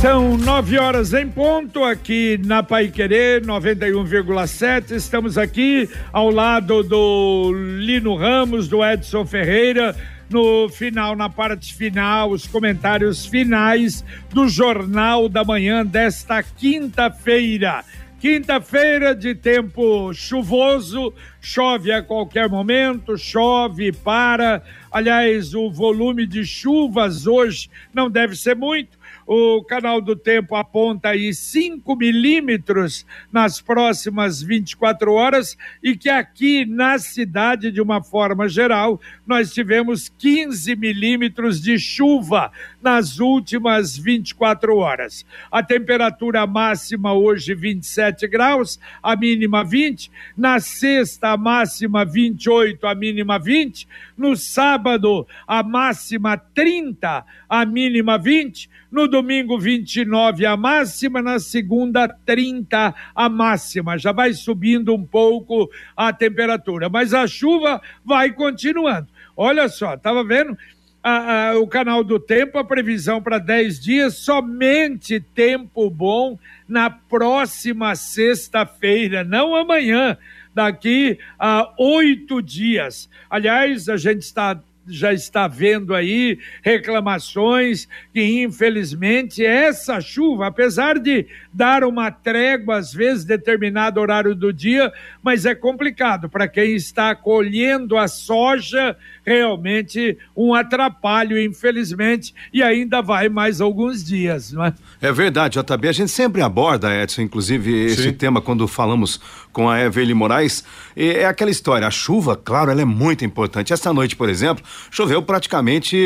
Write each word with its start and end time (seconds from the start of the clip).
São 0.00 0.38
nove 0.38 0.78
horas 0.78 1.12
em 1.12 1.28
ponto 1.28 1.82
aqui 1.82 2.40
na 2.44 2.62
Pai 2.62 2.86
Querer 2.92 3.44
91,7. 3.44 4.92
Estamos 4.92 5.36
aqui 5.36 5.88
ao 6.12 6.30
lado 6.30 6.84
do 6.84 7.52
Lino 7.80 8.14
Ramos, 8.14 8.68
do 8.68 8.84
Edson 8.84 9.26
Ferreira, 9.26 9.96
no 10.30 10.68
final, 10.68 11.16
na 11.16 11.28
parte 11.28 11.74
final, 11.74 12.30
os 12.30 12.46
comentários 12.46 13.26
finais 13.26 14.04
do 14.32 14.48
Jornal 14.48 15.28
da 15.28 15.42
Manhã 15.42 15.84
desta 15.84 16.40
quinta-feira. 16.40 17.84
Quinta-feira 18.20 19.14
de 19.14 19.34
tempo 19.34 20.14
chuvoso, 20.14 21.12
chove 21.44 21.92
a 21.92 22.02
qualquer 22.02 22.48
momento, 22.48 23.18
chove, 23.18 23.92
para. 23.92 24.62
Aliás, 24.90 25.54
o 25.54 25.70
volume 25.70 26.26
de 26.26 26.42
chuvas 26.46 27.26
hoje 27.26 27.68
não 27.92 28.10
deve 28.10 28.34
ser 28.34 28.56
muito 28.56 29.03
o 29.26 29.62
canal 29.62 30.00
do 30.00 30.14
tempo 30.14 30.54
aponta 30.54 31.10
aí 31.10 31.32
5 31.32 31.96
milímetros 31.96 33.06
nas 33.32 33.60
próximas 33.60 34.42
24 34.42 35.12
horas 35.12 35.56
e 35.82 35.96
que 35.96 36.08
aqui 36.08 36.64
na 36.64 36.98
cidade, 36.98 37.70
de 37.70 37.80
uma 37.80 38.02
forma 38.02 38.48
geral, 38.48 39.00
nós 39.26 39.52
tivemos 39.52 40.08
15 40.18 40.76
milímetros 40.76 41.60
de 41.60 41.78
chuva 41.78 42.52
nas 42.82 43.18
últimas 43.18 43.96
24 43.96 44.76
horas. 44.76 45.24
A 45.50 45.62
temperatura 45.62 46.46
máxima 46.46 47.12
hoje 47.14 47.54
27 47.54 48.26
graus, 48.26 48.78
a 49.02 49.16
mínima 49.16 49.64
20. 49.64 50.10
Na 50.36 50.60
sexta, 50.60 51.30
a 51.30 51.36
máxima 51.36 52.04
28, 52.04 52.86
a 52.86 52.94
mínima 52.94 53.38
20. 53.38 53.88
No 54.16 54.36
sábado, 54.36 55.26
a 55.46 55.62
máxima 55.62 56.36
30, 56.36 57.24
a 57.48 57.64
mínima 57.64 58.18
20 58.18 58.68
no 58.94 59.08
domingo, 59.14 59.56
29 59.56 60.44
a 60.44 60.56
máxima, 60.56 61.22
na 61.22 61.38
segunda, 61.38 62.08
30 62.08 62.92
a 63.14 63.28
máxima. 63.28 63.96
Já 63.96 64.10
vai 64.10 64.32
subindo 64.32 64.92
um 64.92 65.06
pouco 65.06 65.70
a 65.96 66.12
temperatura, 66.12 66.88
mas 66.88 67.14
a 67.14 67.24
chuva 67.28 67.80
vai 68.04 68.32
continuando. 68.32 69.06
Olha 69.36 69.68
só, 69.68 69.94
estava 69.94 70.24
vendo 70.24 70.58
a, 71.00 71.50
a, 71.50 71.58
o 71.60 71.68
canal 71.68 72.02
do 72.02 72.18
tempo, 72.18 72.58
a 72.58 72.64
previsão 72.64 73.22
para 73.22 73.38
10 73.38 73.78
dias, 73.78 74.16
somente 74.16 75.20
tempo 75.20 75.88
bom 75.88 76.36
na 76.66 76.90
próxima 76.90 77.94
sexta-feira, 77.94 79.22
não 79.22 79.54
amanhã, 79.54 80.18
daqui 80.52 81.20
a 81.38 81.72
oito 81.78 82.42
dias. 82.42 83.08
Aliás, 83.30 83.88
a 83.88 83.96
gente 83.96 84.22
está 84.22 84.60
já 84.86 85.12
está 85.12 85.48
vendo 85.48 85.94
aí 85.94 86.38
reclamações 86.62 87.88
que, 88.12 88.42
infelizmente, 88.42 89.44
essa 89.44 90.00
chuva, 90.00 90.46
apesar 90.46 90.98
de 90.98 91.26
dar 91.52 91.84
uma 91.84 92.10
trégua, 92.10 92.76
às 92.76 92.92
vezes, 92.92 93.24
determinado 93.24 94.00
horário 94.00 94.34
do 94.34 94.52
dia, 94.52 94.92
mas 95.22 95.46
é 95.46 95.54
complicado 95.54 96.28
para 96.28 96.48
quem 96.48 96.74
está 96.74 97.14
colhendo 97.14 97.96
a 97.96 98.08
soja, 98.08 98.96
realmente 99.24 100.18
um 100.36 100.54
atrapalho, 100.54 101.40
infelizmente, 101.40 102.34
e 102.52 102.62
ainda 102.62 103.00
vai 103.00 103.28
mais 103.28 103.60
alguns 103.60 104.04
dias, 104.04 104.52
não 104.52 104.64
é? 104.64 104.74
É 105.00 105.12
verdade, 105.12 105.58
JB. 105.58 105.88
A 105.88 105.92
gente 105.92 106.10
sempre 106.10 106.42
aborda, 106.42 106.94
Edson, 106.94 107.22
inclusive, 107.22 107.86
esse 107.86 108.02
Sim. 108.02 108.12
tema 108.12 108.40
quando 108.40 108.66
falamos 108.68 109.20
com 109.52 109.70
a 109.70 109.80
Evelyn 109.80 110.14
Moraes. 110.14 110.64
É 110.96 111.24
aquela 111.24 111.50
história, 111.50 111.86
a 111.86 111.90
chuva, 111.90 112.36
claro, 112.36 112.70
ela 112.70 112.82
é 112.82 112.84
muito 112.84 113.24
importante. 113.24 113.72
Essa 113.72 113.92
noite, 113.92 114.16
por 114.16 114.28
exemplo, 114.28 114.64
choveu 114.90 115.22
praticamente 115.22 115.96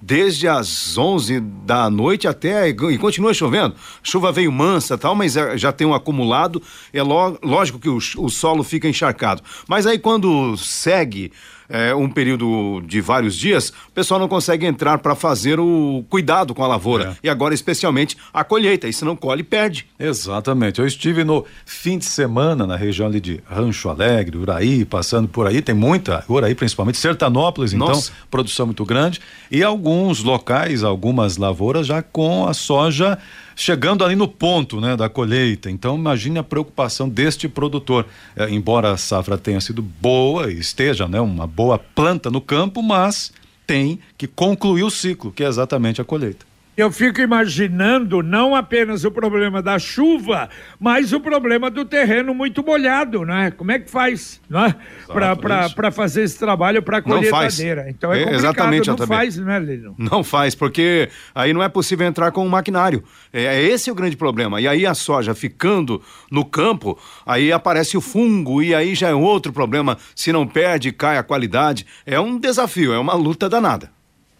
desde 0.00 0.48
as 0.48 0.98
11 0.98 1.40
da 1.40 1.88
noite 1.88 2.28
até 2.28 2.68
e 2.68 2.98
continua 2.98 3.32
chovendo. 3.32 3.74
chuva 4.02 4.32
veio 4.32 4.52
mansa 4.52 4.98
tal, 4.98 5.14
mas 5.14 5.36
é, 5.36 5.56
já 5.56 5.72
tem 5.72 5.86
um 5.86 5.94
acumulado. 5.94 6.62
É 6.92 7.02
lógico 7.02 7.78
que 7.78 7.88
o, 7.88 7.96
o 7.96 8.28
solo 8.28 8.62
fica 8.62 8.88
encharcado. 8.88 9.42
Mas 9.68 9.86
aí 9.86 9.98
quando 9.98 10.56
segue 10.56 11.32
é, 11.72 11.94
um 11.94 12.08
período 12.08 12.82
de 12.86 13.00
vários 13.00 13.34
dias, 13.34 13.70
o 13.88 13.92
pessoal 13.94 14.20
não 14.20 14.28
consegue 14.28 14.66
entrar 14.66 14.98
para 14.98 15.14
fazer 15.14 15.58
o 15.58 16.04
cuidado 16.10 16.54
com 16.54 16.62
a 16.62 16.66
lavoura. 16.66 17.12
É. 17.12 17.26
E 17.26 17.30
agora, 17.30 17.54
especialmente, 17.54 18.14
a 18.32 18.44
colheita. 18.44 18.86
E 18.86 18.92
se 18.92 19.06
não 19.06 19.16
colhe, 19.16 19.42
perde. 19.42 19.86
Exatamente. 19.98 20.80
Eu 20.80 20.86
estive 20.86 21.24
no 21.24 21.46
fim 21.64 21.96
de 21.96 22.04
semana 22.04 22.66
na 22.66 22.76
região 22.76 23.08
ali 23.08 23.20
de 23.20 23.40
Rancho 23.48 23.88
Alegre, 23.88 24.36
Uraí, 24.36 24.84
passando 24.84 25.26
por 25.26 25.46
aí. 25.46 25.62
Tem 25.62 25.74
muita, 25.74 26.22
Uraí 26.28 26.54
principalmente, 26.54 26.98
Sertanópolis, 26.98 27.72
então, 27.72 27.88
Nossa. 27.88 28.12
produção 28.30 28.66
muito 28.66 28.84
grande. 28.84 29.18
E 29.50 29.62
alguns 29.62 30.22
locais, 30.22 30.84
algumas 30.84 31.38
lavouras 31.38 31.86
já 31.86 32.02
com 32.02 32.46
a 32.46 32.52
soja 32.52 33.18
chegando 33.56 34.04
ali 34.04 34.14
no 34.14 34.28
ponto 34.28 34.80
né, 34.80 34.96
da 34.96 35.08
colheita. 35.08 35.70
Então, 35.70 35.96
imagine 35.96 36.38
a 36.38 36.42
preocupação 36.42 37.08
deste 37.08 37.48
produtor. 37.48 38.06
É, 38.36 38.48
embora 38.50 38.92
a 38.92 38.96
safra 38.96 39.38
tenha 39.38 39.60
sido 39.60 39.82
boa 39.82 40.50
e 40.50 40.58
esteja 40.58 41.08
né, 41.08 41.20
uma 41.20 41.46
boa 41.46 41.78
planta 41.78 42.30
no 42.30 42.40
campo, 42.40 42.82
mas 42.82 43.32
tem 43.66 43.98
que 44.18 44.26
concluir 44.26 44.82
o 44.82 44.90
ciclo, 44.90 45.32
que 45.32 45.44
é 45.44 45.48
exatamente 45.48 46.00
a 46.00 46.04
colheita. 46.04 46.51
Eu 46.74 46.90
fico 46.90 47.20
imaginando 47.20 48.22
não 48.22 48.56
apenas 48.56 49.04
o 49.04 49.10
problema 49.10 49.60
da 49.60 49.78
chuva, 49.78 50.48
mas 50.80 51.12
o 51.12 51.20
problema 51.20 51.70
do 51.70 51.84
terreno 51.84 52.34
muito 52.34 52.64
molhado, 52.64 53.26
né? 53.26 53.50
Como 53.50 53.70
é 53.70 53.78
que 53.78 53.90
faz, 53.90 54.40
né? 54.48 54.74
Para 55.06 55.90
fazer 55.90 56.22
esse 56.22 56.38
trabalho 56.38 56.82
para 56.82 56.98
a 56.98 57.02
colheitadeira. 57.02 57.90
Então 57.90 58.10
é, 58.10 58.16
é 58.16 58.24
complicado, 58.24 58.40
Exatamente, 58.40 58.88
não 58.88 58.96
faz, 58.96 59.36
né, 59.36 59.58
Lino? 59.58 59.94
Não 59.98 60.24
faz, 60.24 60.54
porque 60.54 61.10
aí 61.34 61.52
não 61.52 61.62
é 61.62 61.68
possível 61.68 62.06
entrar 62.06 62.32
com 62.32 62.46
o 62.46 62.48
maquinário. 62.48 63.04
É, 63.30 63.44
é 63.44 63.62
esse 63.62 63.90
é 63.90 63.92
o 63.92 63.96
grande 63.96 64.16
problema. 64.16 64.58
E 64.58 64.66
aí 64.66 64.86
a 64.86 64.94
soja 64.94 65.34
ficando 65.34 66.00
no 66.30 66.42
campo, 66.42 66.98
aí 67.26 67.52
aparece 67.52 67.98
o 67.98 68.00
fungo 68.00 68.62
e 68.62 68.74
aí 68.74 68.94
já 68.94 69.10
é 69.10 69.14
outro 69.14 69.52
problema. 69.52 69.98
Se 70.14 70.32
não 70.32 70.46
perde, 70.46 70.90
cai 70.90 71.18
a 71.18 71.22
qualidade. 71.22 71.84
É 72.06 72.18
um 72.18 72.38
desafio, 72.38 72.94
é 72.94 72.98
uma 72.98 73.12
luta 73.12 73.46
danada. 73.46 73.90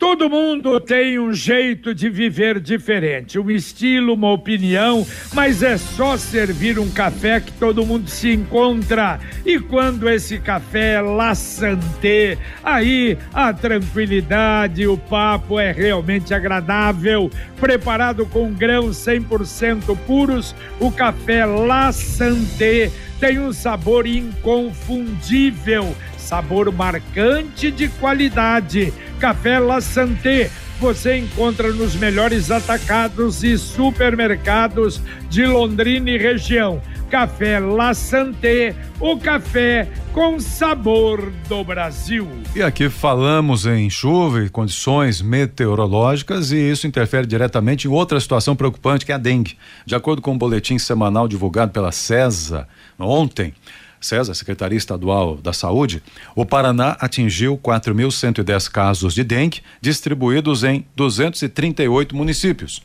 Todo 0.02 0.28
mundo 0.28 0.80
tem 0.80 1.16
um 1.16 1.32
jeito 1.32 1.94
de 1.94 2.10
viver 2.10 2.58
diferente, 2.58 3.38
um 3.38 3.48
estilo, 3.48 4.14
uma 4.14 4.32
opinião, 4.32 5.06
mas 5.32 5.62
é 5.62 5.78
só 5.78 6.16
servir 6.16 6.76
um 6.76 6.90
café 6.90 7.38
que 7.38 7.52
todo 7.52 7.86
mundo 7.86 8.10
se 8.10 8.32
encontra. 8.32 9.20
E 9.46 9.60
quando 9.60 10.10
esse 10.10 10.40
café 10.40 10.94
é 10.94 11.00
La 11.00 11.36
Santé, 11.36 12.36
aí 12.64 13.16
a 13.32 13.52
tranquilidade, 13.52 14.88
o 14.88 14.98
papo 14.98 15.60
é 15.60 15.70
realmente 15.70 16.34
agradável. 16.34 17.30
Preparado 17.60 18.26
com 18.26 18.52
grãos 18.52 18.96
100% 18.96 19.96
puros, 20.04 20.52
o 20.80 20.90
café 20.90 21.46
La 21.46 21.92
Santé 21.92 22.90
tem 23.20 23.38
um 23.38 23.52
sabor 23.52 24.04
inconfundível, 24.04 25.94
sabor 26.18 26.72
marcante 26.72 27.70
de 27.70 27.86
qualidade 27.86 28.92
Café 29.22 29.60
La 29.60 29.80
Santé 29.80 30.50
você 30.80 31.16
encontra 31.16 31.72
nos 31.72 31.94
melhores 31.94 32.50
atacados 32.50 33.44
e 33.44 33.56
supermercados 33.56 35.00
de 35.30 35.46
Londrina 35.46 36.10
e 36.10 36.18
região. 36.18 36.82
Café 37.08 37.60
La 37.60 37.94
Santé, 37.94 38.74
o 38.98 39.16
café 39.16 39.86
com 40.12 40.40
sabor 40.40 41.32
do 41.48 41.62
Brasil. 41.62 42.26
E 42.56 42.64
aqui 42.64 42.88
falamos 42.88 43.64
em 43.64 43.88
chuva 43.88 44.42
e 44.42 44.48
condições 44.48 45.22
meteorológicas 45.22 46.50
e 46.50 46.56
isso 46.56 46.88
interfere 46.88 47.24
diretamente 47.24 47.86
em 47.86 47.90
outra 47.92 48.18
situação 48.18 48.56
preocupante 48.56 49.06
que 49.06 49.12
é 49.12 49.14
a 49.14 49.18
dengue. 49.18 49.56
De 49.86 49.94
acordo 49.94 50.20
com 50.20 50.32
o 50.32 50.34
um 50.34 50.38
boletim 50.38 50.78
semanal 50.78 51.28
divulgado 51.28 51.70
pela 51.70 51.92
CESA 51.92 52.66
ontem, 52.98 53.54
César, 54.02 54.34
Secretaria 54.34 54.76
Estadual 54.76 55.36
da 55.36 55.52
Saúde, 55.52 56.02
o 56.34 56.44
Paraná 56.44 56.96
atingiu 57.00 57.56
4.110 57.56 58.70
casos 58.70 59.14
de 59.14 59.24
dengue, 59.24 59.62
distribuídos 59.80 60.64
em 60.64 60.84
238 60.96 62.14
municípios. 62.14 62.82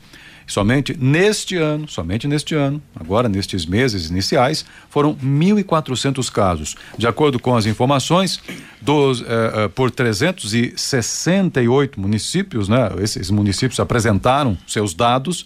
Somente 0.48 0.96
neste 0.98 1.54
ano, 1.56 1.86
somente 1.86 2.26
neste 2.26 2.54
ano, 2.54 2.80
agora 2.98 3.28
nestes 3.28 3.66
meses 3.66 4.08
iniciais, 4.08 4.64
foram 4.88 5.14
1.400 5.14 6.32
casos. 6.32 6.74
De 6.96 7.06
acordo 7.06 7.38
com 7.38 7.54
as 7.54 7.66
informações, 7.66 8.40
dos, 8.80 9.20
eh, 9.20 9.24
eh, 9.26 9.68
por 9.68 9.90
368 9.90 12.00
municípios, 12.00 12.66
né? 12.66 12.88
Esses 13.02 13.30
municípios 13.30 13.78
apresentaram 13.78 14.56
seus 14.66 14.94
dados 14.94 15.44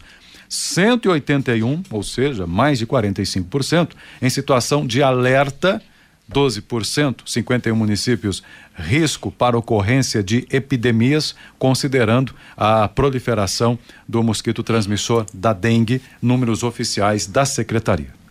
181, 0.53 1.83
ou 1.91 2.03
seja, 2.03 2.47
mais 2.47 2.79
de 2.79 2.87
45%, 2.87 3.93
em 4.21 4.29
situação 4.29 4.87
de 4.87 5.03
alerta, 5.03 5.81
12%, 6.31 7.21
51 7.25 7.75
municípios, 7.75 8.43
risco 8.75 9.33
para 9.33 9.57
ocorrência 9.57 10.23
de 10.23 10.47
epidemias, 10.53 11.35
considerando 11.59 12.35
a 12.55 12.87
proliferação 12.87 13.79
do 14.07 14.23
mosquito 14.23 14.63
transmissor 14.63 15.25
da 15.33 15.55
dengue, 15.55 16.03
números 16.21 16.63
oficiais 16.63 17.27
da 17.27 17.47
secretaria. 17.47 18.22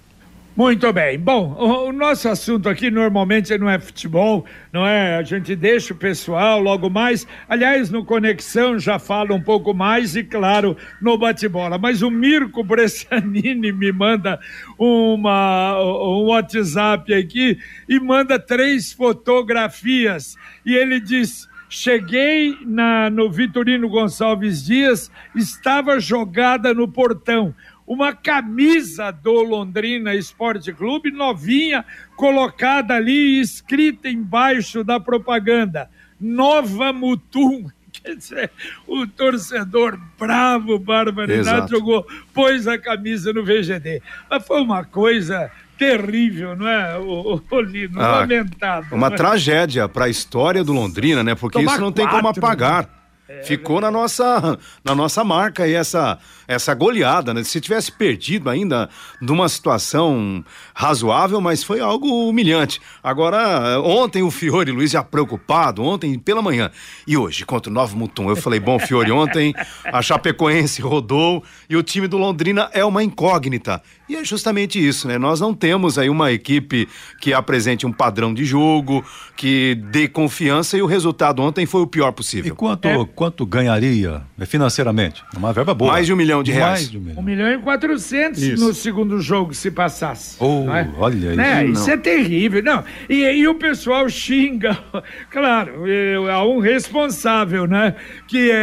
Muito 0.54 0.92
bem. 0.92 1.18
Bom, 1.18 1.56
o, 1.58 1.88
o, 1.88 1.92
nosso 1.94 2.28
assunto 2.28 2.68
aqui 2.68 2.92
normalmente 2.92 3.58
não 3.58 3.70
é 3.70 3.80
futebol, 3.80 4.46
não 4.72 4.86
é? 4.86 5.16
A 5.16 5.24
gente 5.24 5.56
deixa 5.56 5.94
o 5.94 5.98
pessoal 5.98 6.60
logo 6.60 6.90
mais. 6.90 7.26
Aliás, 7.48 7.90
no 7.90 8.04
Conexão 8.04 8.78
já 8.78 9.00
fala 9.00 9.34
um 9.34 9.42
pouco 9.42 9.74
mais 9.74 10.14
e, 10.14 10.26
claro, 10.26 10.76
no 11.02 11.18
bate-bola. 11.18 11.78
Mas 11.78 12.02
o 12.02 12.12
Mirko 12.12 12.66
Bressanini 12.66 13.72
me 13.72 13.94
manda 13.94 14.42
uma, 14.78 15.80
um 15.82 16.26
WhatsApp 16.26 17.14
aqui 17.14 17.58
e 17.88 17.98
manda 17.98 18.38
três 18.38 18.92
fotografias. 18.92 20.36
E 20.66 20.76
ele 20.76 21.00
diz. 21.00 21.50
Cheguei 21.74 22.58
na, 22.66 23.10
no 23.10 23.32
Vitorino 23.32 23.88
Gonçalves 23.88 24.66
Dias, 24.66 25.10
estava 25.34 26.02
jogada 26.02 26.74
no 26.74 26.86
portão 26.86 27.56
uma 27.92 28.14
camisa 28.14 29.12
do 29.12 29.44
Londrina 29.44 30.16
Esporte 30.16 30.72
Clube, 30.72 31.12
novinha, 31.12 31.84
colocada 32.16 32.96
ali, 32.96 33.42
escrita 33.42 34.08
embaixo 34.08 34.82
da 34.82 34.98
propaganda: 34.98 35.90
Nova 36.18 36.94
Mutum. 36.94 37.70
Quer 37.92 38.16
dizer, 38.16 38.52
o 38.88 39.06
torcedor 39.06 40.00
bravo, 40.18 40.80
barbaridade, 40.80 41.70
jogou, 41.70 42.08
pôs 42.34 42.66
a 42.66 42.78
camisa 42.78 43.34
no 43.34 43.44
VGD. 43.44 44.02
Mas 44.30 44.48
foi 44.48 44.62
uma 44.62 44.86
coisa 44.86 45.52
terrível, 45.78 46.56
não 46.56 46.70
é, 46.70 46.98
o, 46.98 47.42
o 47.52 47.62
Lino? 47.62 48.02
Ah, 48.02 48.20
lamentável. 48.20 48.98
Uma 48.98 49.12
tragédia 49.12 49.90
para 49.90 50.06
a 50.06 50.10
história 50.10 50.64
do 50.64 50.72
Londrina, 50.72 51.22
né? 51.24 51.36
Porque 51.36 51.60
Tomar 51.60 51.74
isso 51.74 51.82
não 51.82 51.92
tem 51.92 52.06
quatro, 52.06 52.22
como 52.22 52.30
apagar. 52.30 53.01
Né? 53.32 53.40
É, 53.40 53.44
Ficou 53.44 53.80
na 53.80 53.90
nossa, 53.90 54.58
na 54.84 54.94
nossa 54.94 55.24
marca 55.24 55.64
aí 55.64 55.74
essa, 55.74 56.20
essa 56.48 56.74
goleada, 56.74 57.34
né? 57.34 57.44
Se 57.44 57.62
tivesse 57.62 57.92
perdido 57.92 58.50
ainda 58.50 58.90
numa 59.22 59.48
situação 59.48 60.44
razoável, 60.74 61.40
mas 61.40 61.64
foi 61.64 61.80
algo 61.80 62.28
humilhante. 62.28 62.82
Agora, 63.02 63.80
ontem 63.82 64.22
o 64.22 64.30
Fiore, 64.32 64.72
Luiz, 64.72 64.92
já 64.92 65.04
preocupado, 65.04 65.84
ontem 65.84 66.18
pela 66.20 66.42
manhã. 66.42 66.70
E 67.08 67.18
hoje, 67.18 67.46
contra 67.46 67.72
o 67.72 67.74
Novo 67.74 67.98
Mutum, 67.98 68.30
eu 68.30 68.36
falei, 68.36 68.60
bom, 68.60 68.78
Fiore, 68.80 69.12
ontem 69.12 69.54
a 69.86 70.02
Chapecoense 70.02 70.82
rodou 70.82 71.44
e 71.70 71.76
o 71.76 71.84
time 71.84 72.08
do 72.08 72.18
Londrina 72.18 72.70
é 72.74 72.84
uma 72.84 73.04
incógnita. 73.04 73.82
E 74.10 74.16
é 74.16 74.26
justamente 74.26 74.86
isso, 74.86 75.08
né? 75.08 75.18
Nós 75.18 75.40
não 75.40 75.54
temos 75.54 75.98
aí 75.98 76.10
uma 76.10 76.34
equipe 76.34 76.88
que 77.22 77.34
apresente 77.34 77.86
um 77.86 77.94
padrão 77.94 78.34
de 78.34 78.44
jogo, 78.44 79.06
que 79.38 79.76
dê 79.90 80.06
confiança 80.08 80.78
e 80.78 80.82
o 80.82 80.86
resultado 80.86 81.42
ontem 81.42 81.66
foi 81.66 81.82
o 81.82 81.88
pior 81.88 82.12
possível. 82.12 82.52
E 82.52 82.56
quanto, 82.56 82.88
é. 82.88 83.06
Quanto 83.22 83.46
ganharia 83.46 84.24
financeiramente? 84.48 85.24
Uma 85.38 85.54
verba 85.54 85.76
boa. 85.76 85.92
Mais 85.92 86.08
de 86.08 86.14
um 86.14 86.16
milhão 86.16 86.42
de 86.42 86.52
reais. 86.52 86.72
Mais 86.72 86.90
de 86.90 86.98
um 86.98 87.02
milhão. 87.02 87.20
Um 87.20 87.24
milhão 87.24 87.54
e 87.54 87.58
quatrocentos 87.60 88.42
no 88.60 88.74
segundo 88.74 89.22
jogo 89.22 89.54
se 89.54 89.70
passasse. 89.70 90.38
Oh, 90.40 90.68
é? 90.72 90.90
Olha 90.98 91.28
isso. 91.28 91.36
Né? 91.36 91.66
Isso 91.68 91.92
é 91.92 91.98
terrível. 91.98 92.64
Não. 92.64 92.84
E, 93.08 93.24
e 93.24 93.48
o 93.48 93.54
pessoal 93.54 94.10
xinga, 94.10 94.76
claro, 95.30 95.84
há 96.32 96.44
um 96.48 96.58
responsável, 96.58 97.68
né? 97.68 97.94
Que 98.28 98.50
é, 98.50 98.56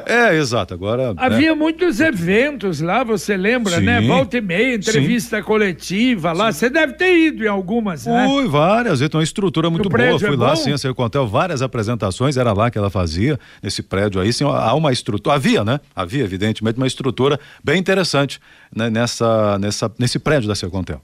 É, 0.07 0.35
exato. 0.37 0.75
Agora. 0.75 1.15
Né? 1.15 1.21
Havia 1.21 1.51
né? 1.51 1.55
muitos 1.55 2.01
eventos 2.01 2.81
lá, 2.81 3.05
você 3.05 3.37
lembra, 3.37 3.81
né? 3.81 4.01
Sim. 4.01 4.07
né? 4.07 4.15
Volta 4.15 4.37
e 4.37 4.41
meia, 4.41 4.75
entrevista 4.75 5.39
Sim. 5.39 5.43
coletiva 5.43 6.33
lá. 6.33 6.53
Você 6.53 6.69
deve 6.69 6.95
ter 6.95 7.17
ido 7.17 7.45
em 7.45 7.49
algumas, 7.49 8.07
né? 8.07 8.27
Fui, 8.27 8.49
várias. 8.49 9.01
Então, 9.01 9.21
uma 9.21 9.25
estrutura 9.25 9.71
muito 9.71 9.89
boa. 9.89 10.19
Fui 10.19 10.35
é 10.35 10.37
lá, 10.37 10.57
sim, 10.57 10.73
a 10.73 10.79
Sercontel, 10.79 11.27
várias 11.27 11.63
apresentações, 11.63 12.37
era 12.37 12.53
lá 12.53 12.71
que 12.71 12.79
ela 12.79 12.91
fazia, 12.91 13.39
nesse 13.63 13.83
prédio 13.83 14.21
aí. 14.21 14.33
Sim, 14.33 14.45
há 14.45 14.75
uma 14.75 14.93
estrutura. 14.93 15.37
Havia, 15.37 15.65
né? 15.65 15.81
Havia, 15.95 16.25
evidentemente, 16.25 16.77
uma 16.77 16.87
estrutura 16.87 17.20
bem 17.63 17.79
interessante 17.79 18.41
né, 18.75 18.91
nessa, 18.91 19.59
nessa, 19.59 19.93
nesse 19.99 20.19
prédio 20.19 20.49
da 20.49 20.55
Sercontel. 20.55 21.01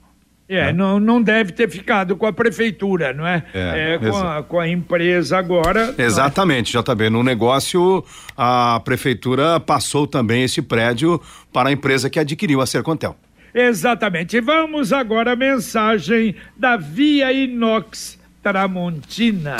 É, 0.49 0.67
né? 0.67 0.73
não, 0.73 0.99
não 0.99 1.21
deve 1.21 1.51
ter 1.51 1.69
ficado 1.69 2.15
com 2.15 2.25
a 2.25 2.31
prefeitura, 2.31 3.11
não 3.11 3.27
é? 3.27 3.43
É, 3.53 3.95
é 3.95 3.97
com, 3.99 4.17
a, 4.17 4.43
com, 4.43 4.59
a, 4.59 4.67
empresa 4.67 5.37
agora. 5.37 5.93
É? 5.97 6.03
Exatamente, 6.03 6.77
é? 6.77 6.81
JB. 6.81 7.09
No 7.09 7.21
negócio, 7.21 8.03
a 8.35 8.81
prefeitura 8.83 9.59
passou 9.59 10.07
também 10.07 10.43
esse 10.43 10.61
prédio 10.61 11.21
para 11.51 11.69
a 11.69 11.71
empresa 11.71 12.09
que 12.09 12.17
adquiriu 12.17 12.61
a 12.61 12.65
Sercontel. 12.65 13.15
Exatamente. 13.53 14.39
Vamos 14.39 14.93
agora 14.93 15.33
à 15.33 15.35
mensagem 15.35 16.35
da 16.55 16.77
Via 16.77 17.31
Inox 17.33 18.17
Tramontina. 18.41 19.57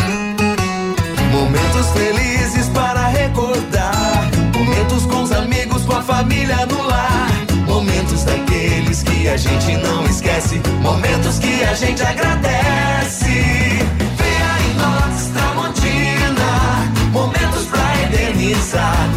Momentos 1.32 1.92
felizes 1.92 2.70
para 2.70 3.08
recordar 3.08 3.77
família 6.08 6.66
no 6.68 6.82
lar. 6.88 7.30
Momentos 7.68 8.24
daqueles 8.24 9.04
que 9.04 9.28
a 9.28 9.36
gente 9.36 9.76
não 9.84 10.06
esquece. 10.06 10.62
Momentos 10.82 11.38
que 11.38 11.64
a 11.66 11.74
gente 11.74 12.02
agradece. 12.02 13.28
Venha 14.18 14.48
a 14.54 14.60
Inox 14.72 15.28
Tramontina. 15.34 17.12
Momentos 17.12 17.66
pra 17.66 18.04
eternizar 18.04 19.10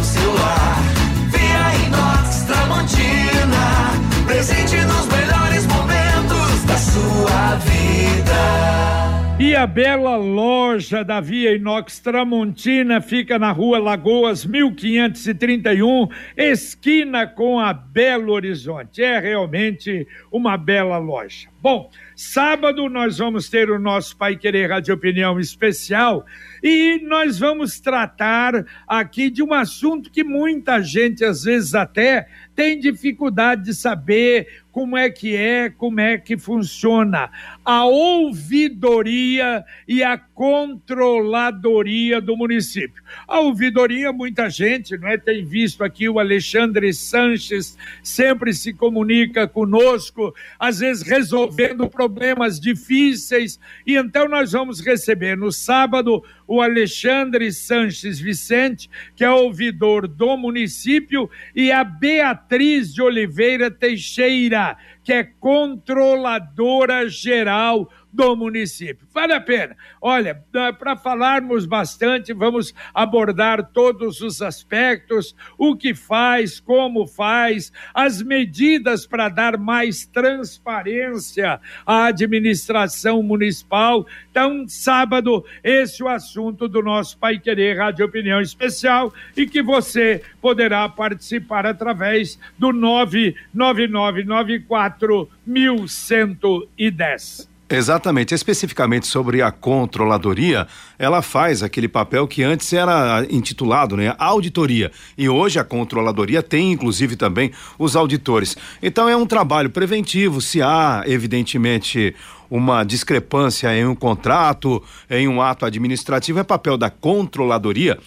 E 9.43 9.55
a 9.55 9.65
bela 9.65 10.17
loja 10.17 11.03
da 11.03 11.19
Via 11.19 11.55
Inox 11.55 11.97
Tramontina 11.97 13.01
fica 13.01 13.39
na 13.39 13.51
rua 13.51 13.79
Lagoas 13.79 14.45
1531, 14.45 16.07
esquina 16.37 17.25
com 17.25 17.59
a 17.59 17.73
Belo 17.73 18.33
Horizonte. 18.33 19.01
É 19.01 19.19
realmente 19.19 20.07
uma 20.31 20.55
bela 20.57 20.99
loja. 20.99 21.49
Bom, 21.59 21.89
sábado 22.15 22.87
nós 22.87 23.17
vamos 23.17 23.49
ter 23.49 23.71
o 23.71 23.79
nosso 23.79 24.15
Pai 24.15 24.35
Querer 24.35 24.69
Rádio 24.69 24.93
Opinião 24.93 25.39
especial 25.39 26.23
e 26.61 26.99
nós 27.03 27.39
vamos 27.39 27.79
tratar 27.79 28.63
aqui 28.87 29.31
de 29.31 29.41
um 29.41 29.53
assunto 29.53 30.11
que 30.11 30.23
muita 30.23 30.83
gente 30.83 31.25
às 31.25 31.45
vezes 31.45 31.73
até 31.73 32.27
tem 32.55 32.79
dificuldade 32.79 33.63
de 33.63 33.73
saber 33.73 34.47
como 34.71 34.97
é 34.97 35.09
que 35.09 35.35
é, 35.35 35.69
como 35.69 35.99
é 35.99 36.17
que 36.17 36.37
funciona. 36.37 37.29
A 37.63 37.85
ouvidoria 37.85 39.63
e 39.87 40.03
a 40.03 40.17
controladoria 40.17 42.21
do 42.21 42.37
município. 42.37 43.03
A 43.27 43.41
ouvidoria, 43.41 44.13
muita 44.13 44.49
gente, 44.49 44.97
não 44.97 45.09
é, 45.09 45.17
tem 45.17 45.43
visto 45.43 45.83
aqui 45.83 46.07
o 46.07 46.19
Alexandre 46.19 46.93
Sanches 46.93 47.77
sempre 48.01 48.53
se 48.53 48.73
comunica 48.73 49.47
conosco, 49.47 50.33
às 50.57 50.79
vezes 50.79 51.03
resolvendo 51.03 51.89
problemas 51.89 52.59
difíceis, 52.59 53.59
e 53.85 53.95
então 53.95 54.27
nós 54.27 54.53
vamos 54.53 54.79
receber 54.79 55.35
no 55.35 55.51
sábado 55.51 56.23
o 56.51 56.59
Alexandre 56.59 57.49
Sanches 57.53 58.19
Vicente, 58.19 58.89
que 59.15 59.23
é 59.23 59.29
ouvidor 59.31 60.05
do 60.05 60.35
município, 60.35 61.29
e 61.55 61.71
a 61.71 61.81
Beatriz 61.81 62.93
de 62.93 63.01
Oliveira 63.01 63.71
Teixeira, 63.71 64.75
que 65.01 65.13
é 65.13 65.23
controladora 65.23 67.07
geral 67.07 67.89
do 68.11 68.35
município. 68.35 69.07
Vale 69.13 69.33
a 69.33 69.41
pena. 69.41 69.77
Olha, 70.01 70.43
para 70.77 70.97
falarmos 70.97 71.65
bastante, 71.65 72.33
vamos 72.33 72.73
abordar 72.93 73.71
todos 73.71 74.19
os 74.21 74.41
aspectos, 74.41 75.33
o 75.57 75.75
que 75.75 75.93
faz, 75.93 76.59
como 76.59 77.07
faz, 77.07 77.71
as 77.93 78.21
medidas 78.21 79.07
para 79.07 79.29
dar 79.29 79.57
mais 79.57 80.05
transparência 80.05 81.61
à 81.85 82.07
administração 82.07 83.23
municipal. 83.23 84.05
Então, 84.29 84.65
sábado, 84.67 85.45
esse 85.63 86.01
é 86.01 86.05
o 86.05 86.09
assunto 86.09 86.67
do 86.67 86.81
nosso 86.81 87.17
Pai 87.17 87.39
Querer 87.39 87.77
Rádio 87.77 88.05
Opinião 88.05 88.41
Especial 88.41 89.13
e 89.35 89.45
que 89.45 89.61
você 89.61 90.23
poderá 90.41 90.89
participar 90.89 91.65
através 91.65 92.37
do 92.57 92.73
99994 92.73 95.29
1110. 95.45 97.50
Exatamente, 97.71 98.33
especificamente 98.33 99.07
sobre 99.07 99.41
a 99.41 99.49
controladoria, 99.49 100.67
ela 100.99 101.21
faz 101.21 101.63
aquele 101.63 101.87
papel 101.87 102.27
que 102.27 102.43
antes 102.43 102.73
era 102.73 103.25
intitulado, 103.29 103.95
né, 103.95 104.13
auditoria, 104.19 104.91
e 105.17 105.29
hoje 105.29 105.57
a 105.57 105.63
controladoria 105.63 106.43
tem 106.43 106.73
inclusive 106.73 107.15
também 107.15 107.51
os 107.79 107.95
auditores. 107.95 108.57
Então 108.83 109.07
é 109.07 109.15
um 109.15 109.25
trabalho 109.25 109.69
preventivo, 109.69 110.41
se 110.41 110.61
há 110.61 111.03
evidentemente 111.07 112.13
uma 112.49 112.83
discrepância 112.83 113.73
em 113.73 113.85
um 113.85 113.95
contrato, 113.95 114.83
em 115.09 115.29
um 115.29 115.41
ato 115.41 115.65
administrativo, 115.65 116.39
é 116.39 116.43
papel 116.43 116.77
da 116.77 116.89
controladoria 116.89 117.97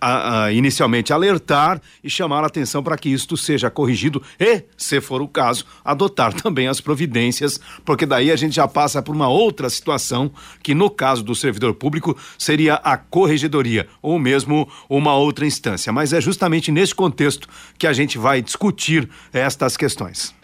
a, 0.00 0.44
a, 0.44 0.52
inicialmente 0.52 1.12
alertar 1.12 1.80
e 2.04 2.10
chamar 2.10 2.44
a 2.44 2.46
atenção 2.46 2.82
para 2.82 2.96
que 2.96 3.08
isto 3.08 3.36
seja 3.36 3.70
corrigido 3.70 4.22
e, 4.38 4.62
se 4.76 5.00
for 5.00 5.20
o 5.20 5.26
caso, 5.26 5.64
adotar 5.84 6.32
também 6.32 6.68
as 6.68 6.80
providências, 6.80 7.60
porque 7.84 8.06
daí 8.06 8.30
a 8.30 8.36
gente 8.36 8.54
já 8.54 8.68
passa 8.68 9.02
por 9.02 9.14
uma 9.14 9.28
outra 9.28 9.68
situação 9.68 10.30
que, 10.62 10.74
no 10.74 10.88
caso 10.88 11.24
do 11.24 11.34
servidor 11.34 11.74
público, 11.74 12.16
seria 12.38 12.74
a 12.74 12.96
corregedoria 12.96 13.88
ou 14.00 14.18
mesmo 14.18 14.68
uma 14.88 15.14
outra 15.16 15.44
instância. 15.44 15.92
Mas 15.92 16.12
é 16.12 16.20
justamente 16.20 16.70
nesse 16.70 16.94
contexto 16.94 17.48
que 17.76 17.86
a 17.86 17.92
gente 17.92 18.18
vai 18.18 18.40
discutir 18.40 19.08
estas 19.32 19.76
questões. 19.76 20.34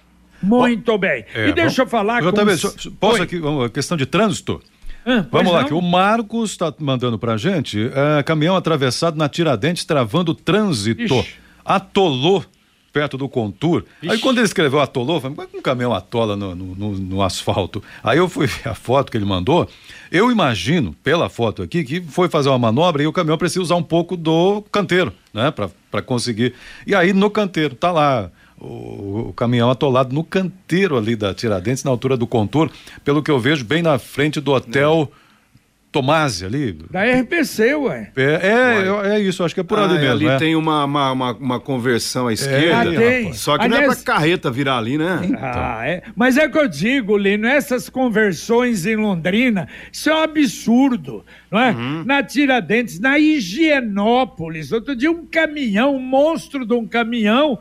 Muito 0.43 0.97
bem. 0.99 1.25
É, 1.35 1.49
e 1.49 1.53
deixa 1.53 1.83
eu 1.83 1.87
falar 1.87 2.23
com... 2.23 2.33
Posso 2.99 3.17
Oi. 3.17 3.23
aqui, 3.23 3.39
uma 3.39 3.69
questão 3.69 3.97
de 3.97 4.07
trânsito? 4.07 4.61
Ah, 5.11 5.25
Vamos 5.31 5.51
lá, 5.51 5.65
que 5.65 5.73
o 5.73 5.81
Marcos 5.81 6.51
está 6.51 6.73
mandando 6.79 7.19
pra 7.19 7.39
gente 7.39 7.91
é, 7.95 8.23
caminhão 8.23 8.55
atravessado 8.55 9.17
na 9.17 9.27
Tiradentes 9.27 9.87
travando 9.87 10.35
trânsito. 10.35 11.15
Ixi. 11.15 11.35
Atolou 11.65 12.45
perto 12.93 13.17
do 13.17 13.27
Contour. 13.27 13.85
Ixi. 14.03 14.13
Aí 14.13 14.19
quando 14.19 14.37
ele 14.37 14.45
escreveu 14.45 14.81
atolou, 14.81 15.17
eu 15.17 15.21
falei, 15.23 15.35
como 15.35 15.49
é 15.49 15.51
que 15.51 15.57
um 15.57 15.63
caminhão 15.63 15.95
atola 15.95 16.37
no, 16.37 16.55
no, 16.55 16.75
no, 16.75 16.93
no, 16.99 17.23
asfalto? 17.23 17.83
Aí 18.05 18.19
eu 18.19 18.29
fui 18.29 18.47
ver 18.49 18.69
a 18.69 18.75
foto 18.75 19.11
que 19.11 19.17
ele 19.17 19.25
mandou. 19.25 19.67
Eu 20.13 20.31
imagino, 20.31 20.95
pela 21.03 21.31
foto 21.31 21.63
aqui, 21.63 21.85
que 21.85 22.03
foi 22.03 22.29
fazer 22.29 22.51
uma 22.51 22.59
manobra 22.59 23.03
e 23.03 23.07
o 23.07 23.13
caminhão 23.13 23.39
precisa 23.39 23.63
usar 23.63 23.77
um 23.77 23.83
pouco 23.83 24.15
do 24.15 24.63
canteiro, 24.71 25.11
né? 25.33 25.51
Para 25.51 26.03
conseguir. 26.03 26.53
E 26.87 26.95
aí 26.95 27.15
no 27.15 27.31
canteiro, 27.31 27.75
tá 27.75 27.91
lá 27.91 28.31
o, 28.61 29.29
o, 29.29 29.33
caminhão 29.35 29.71
atolado 29.71 30.15
no 30.15 30.25
canteiro 30.25 30.97
ali 30.97 31.17
da 31.17 31.35
Tiradentes, 31.35 31.85
na 31.85 31.91
altura 31.91 32.17
do 32.17 32.27
contorno, 32.27 32.73
pelo 33.05 33.23
que 33.23 33.31
eu 33.31 33.39
vejo, 33.39 33.65
bem 33.65 33.83
na 33.83 33.99
frente 33.99 34.41
do 34.41 34.53
hotel. 34.53 35.11
É. 35.25 35.29
Ali. 36.45 36.79
Da 36.91 37.03
RPC, 37.03 37.75
ué. 37.75 38.13
É, 38.15 38.23
é, 38.23 39.15
é, 39.15 39.21
isso, 39.21 39.43
acho 39.43 39.53
que 39.53 39.61
é 39.61 39.65
por 39.65 39.79
ah, 39.79 39.85
ali 39.85 39.95
mesmo. 39.95 40.13
Ali 40.13 40.27
é. 40.27 40.37
tem 40.37 40.55
uma, 40.55 40.85
uma, 40.85 41.13
uma, 41.13 41.33
uma, 41.33 41.61
conversão 41.61 42.29
à 42.29 42.33
esquerda. 42.33 43.03
É. 43.03 43.33
Só 43.33 43.59
que 43.59 43.65
Aliás, 43.65 43.85
não 43.85 43.93
é 43.93 43.97
pra 43.97 44.05
carreta 44.05 44.49
virar 44.49 44.79
ali, 44.79 44.97
né? 44.97 45.21
Então. 45.25 45.41
Ah, 45.43 45.81
é. 45.85 46.03
Mas 46.15 46.37
é 46.37 46.49
que 46.49 46.57
eu 46.57 46.69
digo, 46.69 47.17
Lino, 47.17 47.49
essas 47.49 47.89
conversões 47.89 48.87
em 48.87 48.95
Londrina, 48.97 49.67
isso 49.91 50.09
é 50.09 50.15
um 50.15 50.23
absurdo, 50.23 51.25
não 51.51 51.59
é? 51.59 51.71
Uhum. 51.73 52.05
Na 52.05 52.23
Tiradentes, 52.23 53.01
na 53.01 53.19
Higienópolis, 53.19 54.71
outro 54.71 54.95
dia 54.95 55.11
um 55.11 55.27
caminhão, 55.27 55.97
um 55.97 56.01
monstro 56.01 56.65
de 56.65 56.75
um 56.75 56.87
caminhão, 56.87 57.59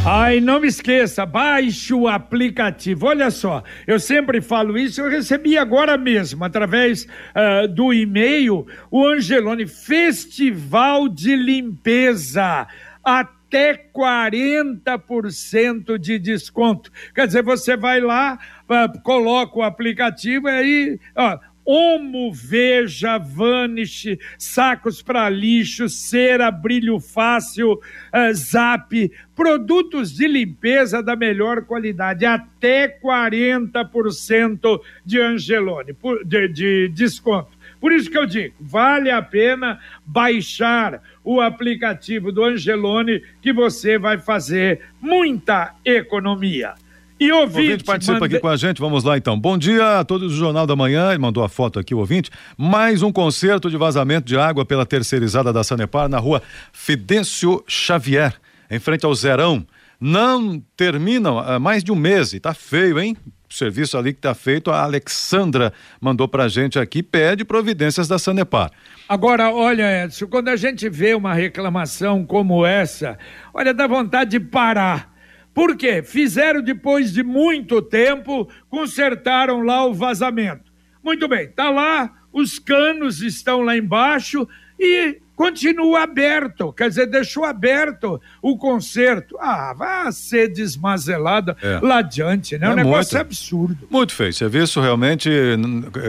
Ai, 0.09 0.39
não 0.39 0.61
me 0.61 0.69
esqueça, 0.69 1.27
baixe 1.27 1.93
o 1.93 2.07
aplicativo. 2.07 3.07
Olha 3.07 3.29
só, 3.29 3.65
eu 3.89 3.99
sempre 3.99 4.41
falo 4.41 4.79
isso, 4.79 5.01
eu 5.01 5.11
recebi 5.11 5.59
agora 5.59 5.99
mesmo, 5.99 6.45
através 6.45 7.09
uh, 7.35 7.67
do 7.67 7.93
e-mail, 7.93 8.65
o 8.89 9.05
Angelone 9.05 9.67
Festival 9.67 11.09
de 11.09 11.35
Limpeza. 11.35 12.69
Até 13.03 13.75
40% 13.93 15.99
de 15.99 16.21
desconto. 16.21 16.93
Quer 17.13 17.27
dizer, 17.27 17.43
você 17.43 17.77
vai 17.77 18.01
lá, 18.01 18.39
uh, 18.71 19.03
coloca 19.03 19.59
o 19.59 19.65
aplicativo 19.65 20.49
e 20.49 20.53
aí, 20.53 21.01
ó, 21.17 21.37
Omo, 21.67 22.33
Veja, 22.33 23.19
Vanish, 23.19 24.17
sacos 24.39 25.03
para 25.03 25.29
lixo, 25.29 25.89
cera, 25.89 26.49
brilho 26.51 27.01
fácil, 27.01 27.73
uh, 27.73 28.33
zap, 28.33 29.11
produtos 29.35 30.15
de 30.15 30.29
limpeza 30.29 31.03
da 31.03 31.17
melhor 31.17 31.65
qualidade, 31.65 32.25
até 32.25 32.89
40% 32.89 34.81
de 35.05 35.21
Angelone, 35.21 35.97
de, 36.25 36.49
de 36.49 36.89
desconto. 36.89 37.57
Por 37.81 37.93
isso 37.93 38.11
que 38.11 38.17
eu 38.17 38.27
digo, 38.27 38.55
vale 38.61 39.11
a 39.11 39.21
pena 39.21 39.81
baixar 40.05 41.03
o 41.23 41.41
aplicativo 41.41 42.33
do 42.33 42.45
Angelone 42.45 43.23
que 43.43 43.53
você 43.53 43.99
vai 43.99 44.19
fazer 44.19 44.81
muita 45.01 45.75
economia. 45.85 46.75
E 47.19 47.33
ouvinte, 47.33 47.61
ouvinte 47.61 47.85
participa 47.85 48.21
manda... 48.21 48.27
aqui 48.27 48.39
com 48.39 48.49
a 48.49 48.57
gente, 48.57 48.79
vamos 48.79 49.03
lá 49.03 49.17
então. 49.17 49.41
Bom 49.41 49.57
dia 49.57 50.01
a 50.01 50.05
todos 50.05 50.33
do 50.33 50.39
Jornal 50.39 50.67
da 50.67 50.77
Manhã, 50.77 51.11
ele 51.11 51.19
mandou 51.19 51.43
a 51.43 51.49
foto 51.49 51.79
aqui, 51.79 51.95
o 51.95 51.99
ouvinte. 51.99 52.31
Mais 52.59 53.03
um 53.03 53.11
concerto 53.11 53.71
de 53.71 53.77
vazamento 53.79 54.27
de 54.27 54.37
água 54.37 54.67
pela 54.67 54.85
terceirizada 54.85 55.51
da 55.51 55.65
Sanepar 55.65 56.11
na 56.11 56.19
rua 56.19 56.43
Fidêncio 56.75 57.65
Xavier, 57.67 58.35
em 58.71 58.79
frente 58.79 59.07
ao 59.07 59.15
Zerão. 59.15 59.67
Não 59.99 60.63
terminam 60.77 61.39
há 61.39 61.59
mais 61.59 61.83
de 61.83 61.91
um 61.91 61.97
mês 61.97 62.35
e 62.35 62.41
tá 62.41 62.53
feio, 62.53 63.01
hein? 63.01 63.17
O 63.49 63.55
serviço 63.55 63.97
ali 63.97 64.13
que 64.13 64.21
tá 64.21 64.35
feito, 64.35 64.71
a 64.71 64.83
Alexandra 64.83 65.73
mandou 65.99 66.29
pra 66.29 66.49
gente 66.49 66.79
aqui, 66.79 67.03
pede 67.03 67.47
providências 67.47 68.07
da 68.07 68.19
Sanepar. 68.19 68.71
Agora, 69.09 69.51
olha, 69.51 70.05
Edson, 70.05 70.27
quando 70.27 70.49
a 70.49 70.57
gente 70.57 70.87
vê 70.91 71.15
uma 71.15 71.33
reclamação 71.33 72.27
como 72.27 72.67
essa, 72.67 73.19
olha, 73.55 73.73
dá 73.73 73.87
vontade 73.87 74.33
de 74.33 74.41
parar 74.41 75.16
por 75.57 75.75
quê? 75.75 76.03
Fizeram 76.03 76.61
depois 76.61 77.15
de 77.15 77.23
muito 77.23 77.81
tempo, 77.81 78.47
consertaram 78.69 79.63
lá 79.63 79.87
o 79.87 79.95
vazamento. 79.95 80.71
Muito 81.03 81.27
bem, 81.27 81.49
tá 81.49 81.71
lá, 81.71 82.15
os 82.31 82.59
canos 82.59 83.23
estão 83.23 83.63
lá 83.63 83.75
embaixo 83.75 84.47
e 84.79 85.19
continua 85.37 86.03
aberto, 86.03 86.73
quer 86.73 86.89
dizer, 86.89 87.07
deixou 87.07 87.45
aberto 87.45 88.21
o 88.41 88.57
concerto. 88.57 89.37
Ah, 89.39 89.75
vai 89.77 90.11
ser 90.11 90.49
desmazelada 90.49 91.57
é. 91.63 91.79
lá 91.83 91.99
adiante, 91.99 92.59
né? 92.59 92.67
É 92.67 92.71
um 92.71 92.75
negócio 92.75 93.15
muito, 93.15 93.27
absurdo. 93.27 93.79
Muito 93.91 94.13
feio. 94.15 94.33
Serviço 94.33 94.81
realmente 94.81 95.31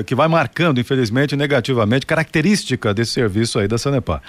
que 0.05 0.15
vai 0.15 0.29
marcando, 0.29 0.79
infelizmente, 0.79 1.35
negativamente, 1.35 2.05
característica 2.05 2.93
desse 2.93 3.11
serviço 3.11 3.59
aí 3.59 3.67
da 3.67 3.77
Sanepar. 3.77 4.21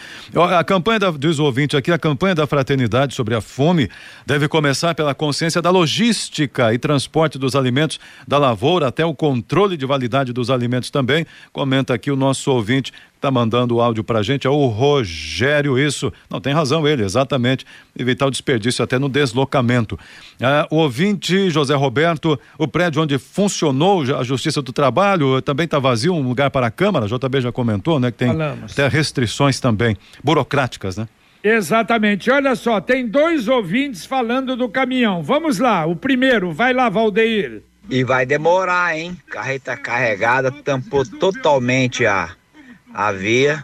A 0.57 0.65
campanha 0.65 0.99
da, 0.99 1.11
diz 1.13 1.39
o 1.39 1.45
ouvinte 1.45 1.77
aqui, 1.77 1.93
a 1.93 1.99
campanha 1.99 2.35
da 2.35 2.47
fraternidade 2.47 3.15
sobre 3.15 3.35
a 3.35 3.41
fome 3.41 3.89
deve 4.27 4.49
começar 4.49 4.95
pela 4.95 5.15
consciência 5.15 5.63
da 5.63 5.71
logística 5.71 6.75
e 6.75 6.79
transporte 6.79 7.39
dos 7.39 7.55
alimentos 7.55 8.01
da 8.27 8.37
lavoura 8.37 8.89
até 8.89 9.05
o 9.05 9.15
controle 9.15 9.77
de 9.77 9.87
validade 9.87 10.33
dos 10.33 10.51
alimentos 10.51 10.91
também. 10.91 11.25
Comenta 11.53 11.95
aqui 11.95 12.11
o 12.11 12.17
nosso 12.17 12.51
ouvinte 12.51 12.93
Tá 13.21 13.33
mandando 13.33 13.77
o 13.77 13.81
áudio 13.81 14.05
pra 14.05 14.23
gente, 14.23 14.47
é 14.47 14.51
o 14.51 14.67
Rogério, 14.67 15.77
isso. 15.77 16.13
Não, 16.31 16.41
tem 16.41 16.53
razão 16.53 16.87
ele, 16.87 17.03
exatamente. 17.03 17.67
Evitar 17.99 18.27
o 18.27 18.31
desperdício 18.31 18.85
até 18.85 18.97
no 18.97 19.09
deslocamento. 19.09 19.99
Ah, 20.41 20.69
o 20.71 20.77
ouvinte 20.77 21.51
José 21.51 21.75
Roberto, 21.75 22.39
o 22.57 22.69
prédio 22.69 23.03
onde 23.03 23.19
funcionou 23.19 24.03
a 24.17 24.23
Justiça 24.23 24.63
do 24.63 24.73
Trabalho 24.73 25.43
também 25.43 25.65
está 25.65 25.81
vazio, 25.81 26.15
um 26.15 26.23
lugar 26.23 26.51
para 26.51 26.69
a 26.69 26.71
Câmara, 26.71 27.07
a 27.07 27.09
JB 27.09 27.41
já 27.41 27.51
comentou, 27.51 27.99
né? 27.99 28.13
Que 28.13 28.19
tem 28.19 28.29
Falamos. 28.29 28.73
até 28.73 28.87
restrições 28.87 29.59
também, 29.59 29.97
burocráticas, 30.23 30.97
né? 30.97 31.09
Exatamente. 31.43 32.31
Olha 32.31 32.55
só, 32.55 32.81
tem 32.81 33.07
dois 33.07 33.49
ouvintes 33.49 34.05
falando 34.05 34.57
do 34.57 34.69
caminhão. 34.69 35.23
Vamos 35.23 35.59
lá, 35.59 35.87
o 35.87 35.97
primeiro, 35.97 36.53
vai 36.53 36.73
lá, 36.73 36.89
Valdeir. 36.89 37.63
E 37.91 38.05
vai 38.05 38.27
demorar, 38.27 38.97
hein? 38.97 39.17
Carreta 39.29 39.77
carregada, 39.77 40.51
tampou 40.53 41.05
totalmente 41.07 42.05
a 42.05 42.31
a 42.93 43.13
via, 43.13 43.63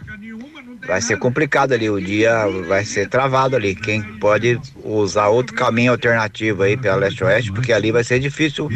vai 0.85 1.01
ser 1.01 1.17
complicado 1.17 1.73
ali, 1.73 1.89
o 1.89 1.99
dia 1.99 2.45
vai 2.67 2.85
ser 2.85 3.09
travado 3.09 3.55
ali. 3.55 3.75
Quem 3.75 4.01
pode 4.19 4.59
usar 4.83 5.27
outro 5.27 5.55
caminho 5.55 5.91
alternativo 5.91 6.63
aí 6.63 6.77
pela 6.77 6.95
leste-oeste, 6.95 7.51
porque 7.51 7.73
ali 7.73 7.91
vai 7.91 8.03
ser 8.03 8.19
difícil 8.19 8.69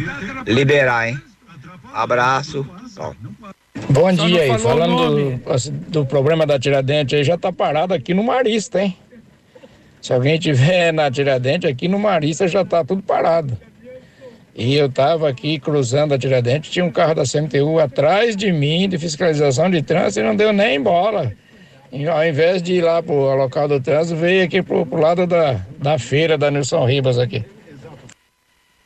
liberar, 0.45 1.09
hein? 1.09 1.21
Abraço. 1.93 2.65
Bom, 2.95 3.15
Bom 3.89 4.11
dia 4.13 4.41
aí, 4.43 4.59
falando 4.59 5.37
do, 5.37 5.71
do, 5.89 6.05
problema 6.05 6.45
da 6.45 6.59
Tiradentes 6.59 7.17
aí, 7.17 7.23
já 7.23 7.37
tá 7.37 7.51
parado 7.51 7.93
aqui 7.93 8.13
no 8.13 8.23
Marista, 8.23 8.81
hein? 8.81 8.95
Se 10.01 10.13
alguém 10.13 10.39
tiver 10.39 10.93
na 10.93 11.09
Tiradentes, 11.11 11.69
aqui 11.69 11.87
no 11.87 11.99
Marista 11.99 12.47
já 12.47 12.63
tá 12.63 12.83
tudo 12.83 13.01
parado. 13.01 13.57
E 14.59 14.75
eu 14.75 14.87
estava 14.87 15.29
aqui 15.29 15.57
cruzando 15.57 16.13
a 16.13 16.17
Tiradentes, 16.17 16.69
tinha 16.69 16.83
um 16.83 16.91
carro 16.91 17.15
da 17.15 17.23
CMTU 17.23 17.79
atrás 17.79 18.35
de 18.35 18.51
mim, 18.51 18.89
de 18.89 18.97
fiscalização 18.97 19.69
de 19.69 19.81
trânsito, 19.81 20.19
e 20.19 20.23
não 20.23 20.35
deu 20.35 20.51
nem 20.51 20.81
bola. 20.81 21.31
E, 21.93 22.05
ao 22.05 22.25
invés 22.25 22.61
de 22.61 22.73
ir 22.73 22.81
lá 22.81 23.01
para 23.01 23.15
o 23.15 23.35
local 23.35 23.69
do 23.69 23.79
trânsito, 23.79 24.19
veio 24.19 24.43
aqui 24.43 24.61
para 24.61 24.75
o 24.75 24.99
lado 24.99 25.25
da, 25.25 25.61
da 25.77 25.97
feira 25.97 26.37
da 26.37 26.51
Nilson 26.51 26.85
Ribas 26.85 27.17
aqui. 27.17 27.41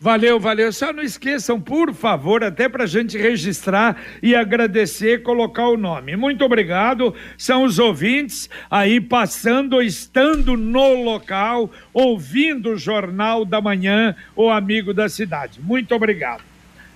Valeu, 0.04 0.38
valeu. 0.38 0.74
Só 0.74 0.92
não 0.92 1.02
esqueçam, 1.02 1.62
por 1.62 1.94
favor, 1.94 2.44
até 2.44 2.68
para 2.68 2.84
a 2.84 2.88
gente 2.88 3.18
registrar 3.18 3.96
e 4.22 4.36
agradecer, 4.36 5.24
colocar 5.24 5.70
o 5.70 5.78
nome. 5.78 6.18
Muito 6.18 6.44
obrigado. 6.44 7.16
São 7.38 7.64
os 7.64 7.80
ouvintes 7.80 8.50
aí 8.70 9.00
passando, 9.00 9.82
estando 9.82 10.58
no 10.58 11.06
local, 11.06 11.72
ouvindo 11.94 12.72
o 12.72 12.78
Jornal 12.78 13.46
da 13.46 13.62
Manhã, 13.62 14.14
o 14.36 14.50
Amigo 14.50 14.94
da 14.94 15.08
Cidade. 15.08 15.62
Muito 15.62 15.96
obrigado. 15.96 16.44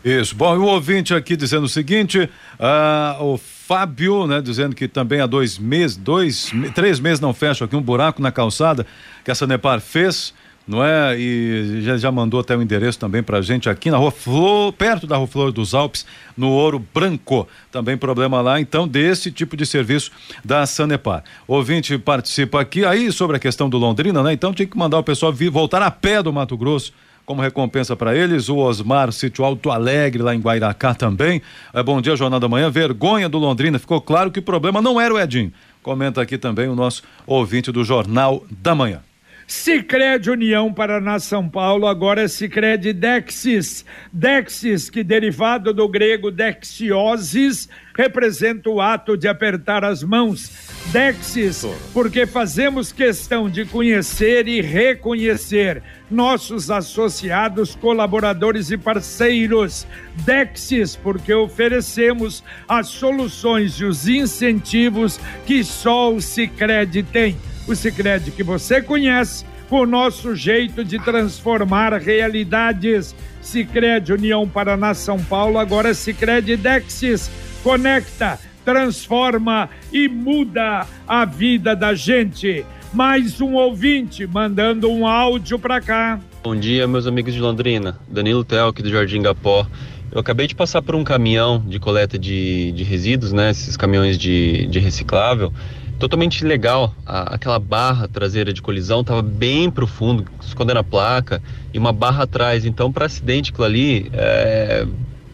Isso. 0.03 0.35
Bom, 0.35 0.57
o 0.57 0.65
ouvinte 0.65 1.13
aqui 1.13 1.37
dizendo 1.37 1.63
o 1.63 1.69
seguinte: 1.69 2.29
uh, 2.59 3.23
o 3.23 3.37
Fábio, 3.37 4.27
né, 4.27 4.41
dizendo 4.41 4.75
que 4.75 4.85
também 4.85 5.21
há 5.21 5.25
dois 5.25 5.57
meses, 5.57 5.95
dois, 5.95 6.51
três 6.75 6.99
meses 6.99 7.21
não 7.21 7.33
fecha 7.33 7.63
aqui 7.63 7.75
um 7.77 7.81
buraco 7.81 8.21
na 8.21 8.33
calçada 8.33 8.85
que 9.23 9.31
a 9.31 9.35
Sanepar 9.35 9.79
fez 9.79 10.33
não 10.67 10.83
é? 10.83 11.17
E 11.17 11.81
já, 11.81 11.97
já 11.97 12.11
mandou 12.11 12.39
até 12.39 12.55
o 12.55 12.61
endereço 12.61 12.99
também 12.99 13.23
pra 13.23 13.41
gente 13.41 13.69
aqui 13.69 13.89
na 13.89 13.97
rua 13.97 14.11
Flor, 14.11 14.73
perto 14.73 15.07
da 15.07 15.15
rua 15.15 15.27
Flor 15.27 15.51
dos 15.51 15.73
Alpes, 15.73 16.05
no 16.35 16.49
Ouro 16.49 16.83
Branco. 16.93 17.47
Também 17.71 17.95
problema 17.95 18.41
lá, 18.41 18.59
então, 18.59 18.87
desse 18.87 19.31
tipo 19.31 19.55
de 19.55 19.65
serviço 19.65 20.11
da 20.43 20.65
Sanepar. 20.65 21.23
Ouvinte 21.47 21.97
participa 21.97 22.59
aqui 22.59 22.83
aí 22.83 23.11
sobre 23.11 23.37
a 23.37 23.39
questão 23.39 23.69
do 23.69 23.77
Londrina, 23.77 24.21
né? 24.21 24.33
Então 24.33 24.53
tinha 24.53 24.67
que 24.67 24.77
mandar 24.77 24.99
o 24.99 25.03
pessoal 25.03 25.31
vir, 25.31 25.49
voltar 25.49 25.81
a 25.81 25.89
pé 25.89 26.21
do 26.21 26.33
Mato 26.33 26.57
Grosso 26.57 26.91
como 27.25 27.41
recompensa 27.41 27.95
para 27.95 28.15
eles. 28.15 28.47
O 28.47 28.57
Osmar 28.57 29.11
Sítio 29.11 29.43
Alto 29.43 29.69
Alegre, 29.69 30.23
lá 30.23 30.33
em 30.33 30.39
Guairacá 30.39 30.93
também. 30.93 31.41
É, 31.73 31.83
bom 31.83 32.01
dia, 32.01 32.15
Jornal 32.15 32.39
da 32.39 32.47
Manhã. 32.47 32.69
Vergonha 32.69 33.27
do 33.27 33.37
Londrina. 33.37 33.77
Ficou 33.77 33.99
claro 33.99 34.31
que 34.31 34.39
o 34.39 34.43
problema 34.43 34.81
não 34.81 34.99
era 34.99 35.13
o 35.13 35.19
Edinho. 35.19 35.51
Comenta 35.83 36.21
aqui 36.21 36.37
também 36.37 36.67
o 36.67 36.75
nosso 36.75 37.03
ouvinte 37.25 37.71
do 37.71 37.83
Jornal 37.83 38.43
da 38.49 38.73
Manhã. 38.73 39.01
Sicredi 39.47 40.29
União 40.29 40.73
Paraná 40.73 41.19
São 41.19 41.47
Paulo, 41.47 41.87
agora 41.87 42.23
é 42.23 42.27
Sicredi 42.27 42.91
Dexis. 42.91 43.85
Dexis, 44.11 44.89
que 44.89 45.05
derivado 45.05 45.73
do 45.73 45.87
grego 45.87 46.29
dexiosis, 46.29 47.69
representa 47.95 48.69
o 48.69 48.81
ato 48.81 49.15
de 49.15 49.25
apertar 49.25 49.85
as 49.85 50.03
mãos. 50.03 50.51
Dexis, 50.91 51.65
porque 51.93 52.25
fazemos 52.25 52.91
questão 52.91 53.49
de 53.49 53.63
conhecer 53.63 54.49
e 54.49 54.59
reconhecer 54.59 55.81
nossos 56.11 56.69
associados, 56.69 57.73
colaboradores 57.73 58.69
e 58.69 58.77
parceiros. 58.77 59.87
Dexis, 60.25 60.97
porque 60.97 61.33
oferecemos 61.33 62.43
as 62.67 62.87
soluções 62.87 63.75
e 63.75 63.85
os 63.85 64.09
incentivos 64.09 65.17
que 65.45 65.63
só 65.63 66.13
o 66.13 66.19
Sicredi 66.19 67.01
tem 67.01 67.37
o 67.67 67.75
Sicredi 67.75 68.31
que 68.31 68.43
você 68.43 68.81
conhece, 68.81 69.45
com 69.69 69.81
o 69.81 69.85
nosso 69.85 70.33
jeito 70.33 70.83
de 70.83 70.97
transformar 70.97 71.93
realidades. 71.93 73.13
Sicredi 73.41 74.13
União 74.13 74.47
Paraná 74.47 74.93
São 74.93 75.19
Paulo, 75.19 75.59
agora 75.59 75.93
Sicredi 75.93 76.55
Dexis 76.55 77.29
conecta, 77.63 78.39
transforma 78.63 79.69
e 79.91 80.07
muda 80.07 80.87
a 81.07 81.25
vida 81.25 81.75
da 81.75 81.93
gente. 81.93 82.65
Mais 82.93 83.41
um 83.41 83.55
ouvinte 83.55 84.25
mandando 84.25 84.89
um 84.89 85.05
áudio 85.05 85.59
para 85.59 85.81
cá. 85.81 86.19
Bom 86.43 86.55
dia, 86.55 86.87
meus 86.87 87.05
amigos 87.05 87.33
de 87.33 87.41
Londrina. 87.41 87.99
Danilo 88.09 88.45
Telk 88.45 88.81
do 88.81 88.89
Jardim 88.89 89.21
Gapó. 89.21 89.67
Eu 90.09 90.21
acabei 90.21 90.47
de 90.47 90.55
passar 90.55 90.81
por 90.81 90.95
um 90.95 91.03
caminhão 91.03 91.61
de 91.67 91.79
coleta 91.79 92.17
de, 92.17 92.71
de 92.71 92.83
resíduos, 92.83 93.33
né? 93.33 93.51
Esses 93.51 93.75
caminhões 93.75 94.17
de, 94.17 94.65
de 94.67 94.79
reciclável. 94.79 95.51
Totalmente 95.99 96.45
legal. 96.45 96.93
A, 97.05 97.35
aquela 97.35 97.57
barra 97.57 98.07
traseira 98.07 98.53
de 98.53 98.61
colisão 98.61 99.01
estava 99.01 99.21
bem 99.21 99.69
profundo, 99.69 100.25
escondendo 100.41 100.77
a 100.77 100.83
placa, 100.83 101.41
e 101.73 101.79
uma 101.79 101.91
barra 101.91 102.23
atrás. 102.23 102.65
Então, 102.65 102.91
para 102.91 103.05
acidente, 103.05 103.51
aquilo 103.51 103.65
ali, 103.65 104.09
é, 104.13 104.85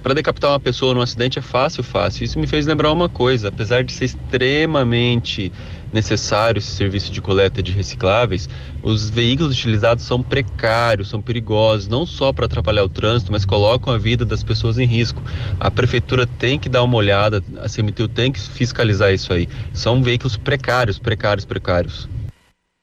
para 0.03 0.13
decapitar 0.13 0.51
uma 0.51 0.59
pessoa 0.59 0.93
num 0.93 1.01
acidente 1.01 1.39
é 1.39 1.41
fácil, 1.41 1.81
fácil. 1.81 2.25
Isso 2.25 2.37
me 2.37 2.45
fez 2.45 2.65
lembrar 2.67 2.91
uma 2.91 3.07
coisa: 3.07 3.47
apesar 3.47 3.83
de 3.83 3.93
ser 3.93 4.05
extremamente 4.05 5.51
necessário 5.93 6.57
esse 6.59 6.71
serviço 6.71 7.11
de 7.11 7.21
coleta 7.21 7.63
de 7.63 7.71
recicláveis, 7.71 8.49
os 8.81 9.09
veículos 9.09 9.53
utilizados 9.53 10.03
são 10.03 10.21
precários, 10.21 11.07
são 11.07 11.21
perigosos, 11.21 11.87
não 11.87 12.05
só 12.05 12.33
para 12.33 12.45
atrapalhar 12.45 12.83
o 12.83 12.89
trânsito, 12.89 13.31
mas 13.31 13.45
colocam 13.45 13.93
a 13.93 13.97
vida 13.97 14.25
das 14.25 14.43
pessoas 14.43 14.77
em 14.77 14.85
risco. 14.85 15.23
A 15.59 15.71
prefeitura 15.71 16.27
tem 16.27 16.59
que 16.59 16.67
dar 16.67 16.83
uma 16.83 16.97
olhada, 16.97 17.41
a 17.57 17.69
CMTU 17.69 18.09
tem 18.09 18.31
que 18.31 18.39
fiscalizar 18.41 19.13
isso 19.13 19.31
aí. 19.31 19.47
São 19.71 20.03
veículos 20.03 20.35
precários, 20.35 20.99
precários, 20.99 21.45
precários. 21.45 22.09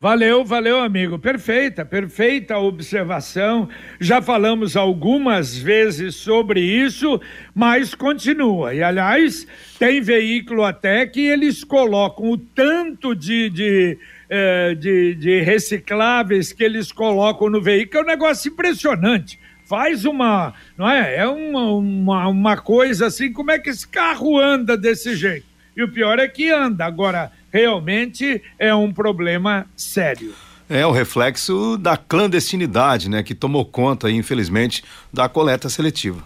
Valeu, 0.03 0.43
valeu, 0.47 0.81
amigo. 0.81 1.19
Perfeita, 1.19 1.85
perfeita 1.85 2.57
observação. 2.57 3.69
Já 4.01 4.23
falamos 4.23 4.75
algumas 4.75 5.55
vezes 5.55 6.15
sobre 6.15 6.59
isso, 6.59 7.21
mas 7.55 7.95
continua. 7.95 8.73
E, 8.73 8.83
aliás, 8.83 9.47
tem 9.79 10.01
veículo 10.01 10.65
até 10.65 11.07
que 11.07 11.21
eles 11.21 11.63
colocam 11.63 12.31
o 12.31 12.39
tanto 12.39 13.15
de, 13.15 13.51
de, 13.51 13.99
eh, 14.31 14.75
de, 14.75 15.17
de 15.17 15.43
recicláveis 15.43 16.51
que 16.51 16.65
eles 16.65 16.91
colocam 16.91 17.51
no 17.51 17.61
veículo, 17.61 18.01
é 18.01 18.03
um 18.03 18.07
negócio 18.07 18.51
impressionante 18.51 19.39
faz 19.67 20.05
uma, 20.05 20.53
não 20.77 20.91
é? 20.91 21.15
É 21.15 21.29
uma, 21.29 21.73
uma, 21.75 22.27
uma, 22.27 22.57
coisa 22.57 23.07
assim, 23.07 23.33
como 23.33 23.53
é 23.53 23.59
que 23.59 23.71
esse 23.71 23.87
carro 23.87 24.37
anda 24.37 24.77
desse 24.77 25.15
jeito? 25.15 25.47
E 25.77 25.83
o 25.85 25.93
pior 25.93 26.19
é 26.19 26.27
que 26.27 26.51
anda. 26.51 26.85
Agora, 26.85 27.31
realmente 27.53 28.43
é 28.59 28.75
um 28.75 28.93
problema 28.93 29.67
sério. 29.77 30.35
É 30.69 30.87
o 30.87 30.93
reflexo 30.93 31.77
da 31.77 31.97
clandestinidade, 31.97 33.11
né, 33.11 33.23
que 33.23 33.35
tomou 33.35 33.65
conta, 33.65 34.11
infelizmente, 34.11 34.85
da 35.13 35.29
coleta 35.29 35.69
seletiva. 35.69 36.23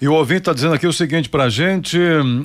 E 0.00 0.06
o 0.06 0.12
ouvinte 0.12 0.40
está 0.40 0.52
dizendo 0.52 0.74
aqui 0.74 0.86
o 0.86 0.92
seguinte 0.92 1.28
para 1.28 1.44
a 1.44 1.48
gente, 1.48 1.98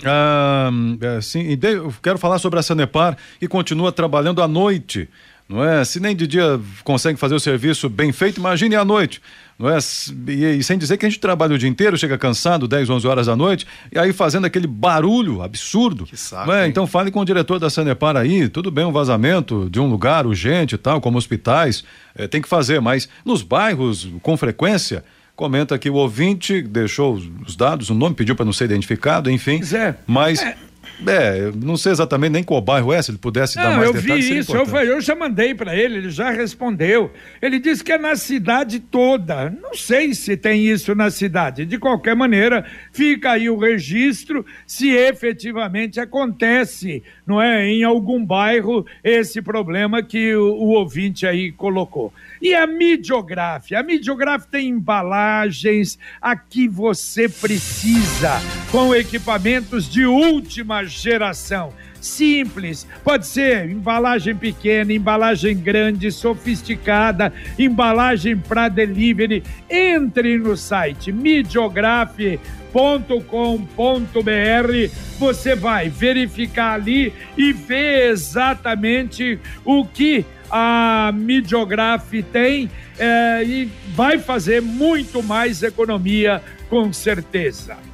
ah, 0.05 0.69
assim, 1.17 1.57
eu 1.61 1.93
quero 2.01 2.17
falar 2.17 2.39
sobre 2.39 2.59
a 2.59 2.63
Sanepar, 2.63 3.17
que 3.39 3.47
continua 3.47 3.91
trabalhando 3.91 4.41
à 4.41 4.47
noite, 4.47 5.09
não 5.47 5.63
é? 5.63 5.83
Se 5.83 5.99
nem 5.99 6.15
de 6.15 6.25
dia 6.25 6.59
consegue 6.83 7.19
fazer 7.19 7.35
o 7.35 7.39
serviço 7.39 7.89
bem 7.89 8.11
feito, 8.11 8.37
imagine 8.37 8.75
à 8.75 8.85
noite 8.85 9.21
não 9.59 9.69
é? 9.69 9.77
E, 10.27 10.57
e, 10.59 10.63
sem 10.63 10.77
dizer 10.77 10.95
que 10.95 11.05
a 11.05 11.09
gente 11.09 11.19
trabalha 11.19 11.53
o 11.53 11.57
dia 11.57 11.67
inteiro, 11.67 11.97
chega 11.97 12.17
cansado, 12.17 12.65
10, 12.65 12.89
11 12.89 13.07
horas 13.07 13.27
da 13.27 13.35
noite, 13.35 13.67
e 13.91 13.99
aí 13.99 14.13
fazendo 14.13 14.45
aquele 14.45 14.65
barulho 14.65 15.41
absurdo. 15.41 16.05
Que 16.05 16.15
saco, 16.15 16.49
é? 16.53 16.65
Então 16.65 16.87
fale 16.87 17.11
com 17.11 17.19
o 17.19 17.25
diretor 17.25 17.59
da 17.59 17.69
Sanepar 17.69 18.15
aí, 18.15 18.47
tudo 18.47 18.71
bem, 18.71 18.85
um 18.85 18.91
vazamento 18.93 19.69
de 19.69 19.77
um 19.77 19.89
lugar 19.89 20.25
urgente 20.25 20.75
e 20.75 20.77
tal, 20.77 21.01
como 21.01 21.17
hospitais, 21.17 21.83
é, 22.15 22.25
tem 22.25 22.41
que 22.41 22.47
fazer, 22.47 22.79
mas 22.79 23.09
nos 23.25 23.41
bairros, 23.41 24.09
com 24.21 24.37
frequência, 24.37 25.03
comenta 25.35 25.77
que 25.77 25.89
o 25.89 25.95
ouvinte 25.95 26.61
deixou 26.61 27.15
os 27.45 27.55
dados, 27.55 27.89
o 27.89 27.93
nome 27.93 28.15
pediu 28.15 28.35
para 28.35 28.45
não 28.45 28.53
ser 28.53 28.65
identificado, 28.65 29.29
enfim. 29.29 29.61
É, 29.73 29.95
mas 30.07 30.41
é, 30.41 30.55
é, 31.07 31.51
não 31.55 31.77
sei 31.77 31.91
exatamente 31.91 32.31
nem 32.33 32.43
qual 32.43 32.61
bairro 32.61 32.91
é, 32.91 33.01
se 33.01 33.11
ele 33.11 33.17
pudesse 33.17 33.55
não, 33.57 33.63
dar 33.63 33.77
mais 33.77 33.87
eu 33.87 33.93
detalhes. 33.93 34.25
Eu 34.25 34.35
vi 34.35 34.39
isso, 34.39 34.55
eu, 34.55 35.01
já 35.01 35.15
mandei 35.15 35.55
para 35.55 35.75
ele, 35.75 35.97
ele 35.97 36.09
já 36.09 36.29
respondeu. 36.29 37.11
Ele 37.41 37.59
disse 37.59 37.83
que 37.83 37.91
é 37.91 37.97
na 37.97 38.15
cidade 38.15 38.79
toda. 38.79 39.49
Não 39.49 39.73
sei 39.73 40.13
se 40.13 40.35
tem 40.35 40.65
isso 40.65 40.93
na 40.93 41.09
cidade. 41.09 41.65
De 41.65 41.77
qualquer 41.77 42.15
maneira, 42.15 42.65
fica 42.91 43.31
aí 43.31 43.49
o 43.49 43.57
registro 43.57 44.45
se 44.65 44.89
efetivamente 44.89 45.99
acontece, 45.99 47.01
não 47.25 47.41
é, 47.41 47.65
em 47.67 47.83
algum 47.83 48.23
bairro 48.23 48.85
esse 49.03 49.41
problema 49.41 50.03
que 50.03 50.35
o, 50.35 50.53
o 50.53 50.67
ouvinte 50.71 51.25
aí 51.25 51.51
colocou. 51.51 52.13
E 52.41 52.53
a 52.53 52.65
Midiograf? 52.65 53.73
A 53.75 53.83
Midiograf 53.83 54.47
tem 54.47 54.69
embalagens 54.69 55.99
a 56.21 56.35
que 56.35 56.67
você 56.67 57.27
precisa, 57.27 58.41
com 58.71 58.95
equipamentos 58.95 59.89
de 59.89 60.05
última 60.05 60.88
geração. 60.89 61.73
Simples, 62.01 62.87
pode 63.03 63.27
ser 63.27 63.69
embalagem 63.69 64.33
pequena, 64.35 64.93
embalagem 64.93 65.57
grande, 65.57 66.11
sofisticada, 66.11 67.33
embalagem 67.57 68.37
para 68.37 68.69
delivery. 68.69 69.43
Entre 69.69 70.37
no 70.37 70.55
site 70.55 71.11
midiograf.com.br, 71.11 72.39
você 75.17 75.55
vai 75.55 75.89
verificar 75.89 76.75
ali 76.75 77.13
e 77.37 77.51
ver 77.51 78.11
exatamente 78.11 79.39
o 79.65 79.85
que 79.85 80.25
a 80.49 81.11
Midiograf 81.13 82.11
tem 82.31 82.71
é, 82.97 83.43
e 83.43 83.69
vai 83.93 84.17
fazer 84.17 84.61
muito 84.61 85.21
mais 85.21 85.61
economia, 85.63 86.41
com 86.69 86.91
certeza. 86.91 87.88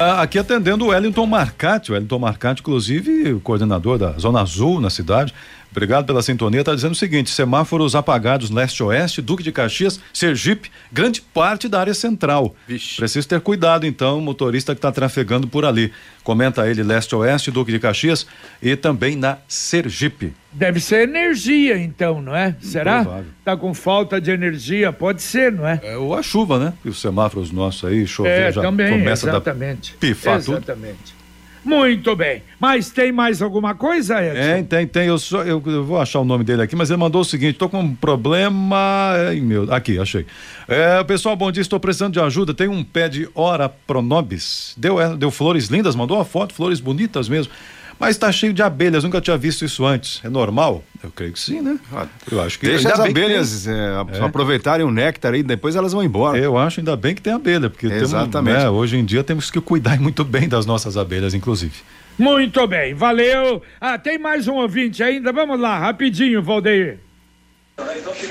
Ah, 0.00 0.22
aqui 0.22 0.38
atendendo 0.38 0.84
o 0.84 0.88
Wellington 0.90 1.26
Marcati, 1.26 1.90
o 1.90 1.94
Wellington 1.94 2.20
Marcati, 2.20 2.60
inclusive, 2.60 3.40
coordenador 3.40 3.98
da 3.98 4.12
Zona 4.12 4.40
Azul 4.42 4.80
na 4.80 4.90
cidade, 4.90 5.34
Obrigado 5.70 6.06
pela 6.06 6.22
sintonia. 6.22 6.60
Está 6.60 6.74
dizendo 6.74 6.92
o 6.92 6.96
seguinte: 6.96 7.30
semáforos 7.30 7.94
apagados 7.94 8.50
leste-oeste, 8.50 9.20
Duque 9.20 9.42
de 9.42 9.52
Caxias, 9.52 10.00
Sergipe, 10.12 10.70
grande 10.92 11.20
parte 11.20 11.68
da 11.68 11.80
área 11.80 11.94
central. 11.94 12.54
Vixe. 12.66 12.96
Precisa 12.96 13.28
ter 13.28 13.40
cuidado, 13.40 13.86
então, 13.86 14.18
o 14.18 14.22
motorista 14.22 14.74
que 14.74 14.78
está 14.78 14.90
trafegando 14.90 15.46
por 15.46 15.64
ali. 15.64 15.92
Comenta 16.22 16.68
ele 16.68 16.82
leste-oeste, 16.82 17.50
Duque 17.50 17.72
de 17.72 17.78
Caxias 17.78 18.26
e 18.62 18.76
também 18.76 19.16
na 19.16 19.38
Sergipe. 19.46 20.32
Deve 20.52 20.80
ser 20.80 21.08
energia, 21.08 21.78
então, 21.78 22.20
não 22.20 22.34
é? 22.34 22.56
Será? 22.60 23.22
Está 23.38 23.56
com 23.56 23.72
falta 23.72 24.20
de 24.20 24.30
energia? 24.30 24.92
Pode 24.92 25.22
ser, 25.22 25.52
não 25.52 25.66
é? 25.66 25.80
é 25.82 25.96
ou 25.96 26.14
a 26.14 26.22
chuva, 26.22 26.58
né? 26.58 26.72
E 26.84 26.88
os 26.88 27.00
semáforos 27.00 27.50
nossos 27.50 27.84
aí, 27.88 28.06
chover, 28.06 28.48
é, 28.48 28.52
já 28.52 28.62
também, 28.62 28.90
começa 28.90 29.28
exatamente. 29.28 29.94
a 29.94 30.00
pifar 30.00 30.36
exatamente. 30.36 30.44
tudo. 30.44 30.56
Exatamente. 30.56 31.18
Muito 31.64 32.14
bem. 32.16 32.42
Mas 32.58 32.90
tem 32.90 33.12
mais 33.12 33.42
alguma 33.42 33.74
coisa, 33.74 34.22
Edson? 34.22 34.38
É, 34.38 34.62
tem, 34.62 34.86
tem. 34.86 35.06
Eu, 35.06 35.18
só, 35.18 35.42
eu, 35.42 35.62
eu, 35.66 35.84
vou 35.84 36.00
achar 36.00 36.20
o 36.20 36.24
nome 36.24 36.44
dele 36.44 36.62
aqui, 36.62 36.74
mas 36.74 36.90
ele 36.90 36.98
mandou 36.98 37.20
o 37.20 37.24
seguinte: 37.24 37.52
estou 37.52 37.68
com 37.68 37.80
um 37.80 37.94
problema. 37.94 39.12
Ai, 39.28 39.40
meu, 39.40 39.72
aqui, 39.72 39.98
achei. 39.98 40.26
É, 40.66 41.02
pessoal, 41.04 41.36
bom 41.36 41.50
dia, 41.52 41.60
estou 41.60 41.78
precisando 41.78 42.12
de 42.12 42.20
ajuda. 42.20 42.54
Tem 42.54 42.68
um 42.68 42.82
pé 42.82 43.08
de 43.08 43.28
Ora 43.34 43.68
Pronobis. 43.68 44.74
Deu, 44.76 45.00
é, 45.00 45.16
deu 45.16 45.30
flores 45.30 45.66
lindas, 45.66 45.94
mandou 45.94 46.16
uma 46.16 46.24
foto, 46.24 46.54
flores 46.54 46.80
bonitas 46.80 47.28
mesmo. 47.28 47.52
Mas 47.98 48.10
está 48.10 48.30
cheio 48.30 48.52
de 48.52 48.62
abelhas, 48.62 49.02
nunca 49.02 49.20
tinha 49.20 49.36
visto 49.36 49.64
isso 49.64 49.84
antes. 49.84 50.20
É 50.24 50.28
normal? 50.28 50.84
Eu 51.02 51.10
creio 51.10 51.32
que 51.32 51.40
sim, 51.40 51.60
né? 51.60 51.78
Ah, 51.92 52.06
eu 52.30 52.40
acho 52.40 52.58
que 52.58 52.66
Deixa 52.66 52.92
as 52.92 53.00
abelhas 53.00 53.64
tem... 53.64 53.74
é, 53.74 54.18
é. 54.18 54.24
aproveitarem 54.24 54.86
o 54.86 54.90
néctar 54.90 55.34
aí, 55.34 55.42
depois 55.42 55.74
elas 55.74 55.92
vão 55.92 56.04
embora. 56.04 56.38
Eu 56.38 56.56
acho 56.56 56.80
ainda 56.80 56.96
bem 56.96 57.14
que 57.14 57.20
tem 57.20 57.32
abelha, 57.32 57.68
porque 57.68 57.86
Exatamente. 57.86 58.56
Temos, 58.56 58.62
né, 58.64 58.70
hoje 58.70 58.96
em 58.96 59.04
dia 59.04 59.24
temos 59.24 59.50
que 59.50 59.60
cuidar 59.60 59.98
muito 60.00 60.24
bem 60.24 60.48
das 60.48 60.64
nossas 60.64 60.96
abelhas, 60.96 61.34
inclusive. 61.34 61.74
Muito 62.16 62.66
bem, 62.66 62.94
valeu. 62.94 63.62
Ah, 63.80 63.98
tem 63.98 64.18
mais 64.18 64.46
um 64.46 64.54
ouvinte 64.54 65.02
ainda. 65.02 65.32
Vamos 65.32 65.58
lá, 65.58 65.78
rapidinho, 65.78 66.42
Valdeir. 66.42 66.98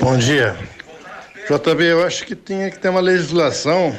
Bom 0.02 0.18
dia. 0.18 0.56
JB, 1.48 1.84
eu 1.84 2.06
acho 2.06 2.26
que 2.26 2.36
tinha 2.36 2.70
que 2.70 2.78
ter 2.78 2.90
uma 2.90 3.00
legislação 3.00 3.98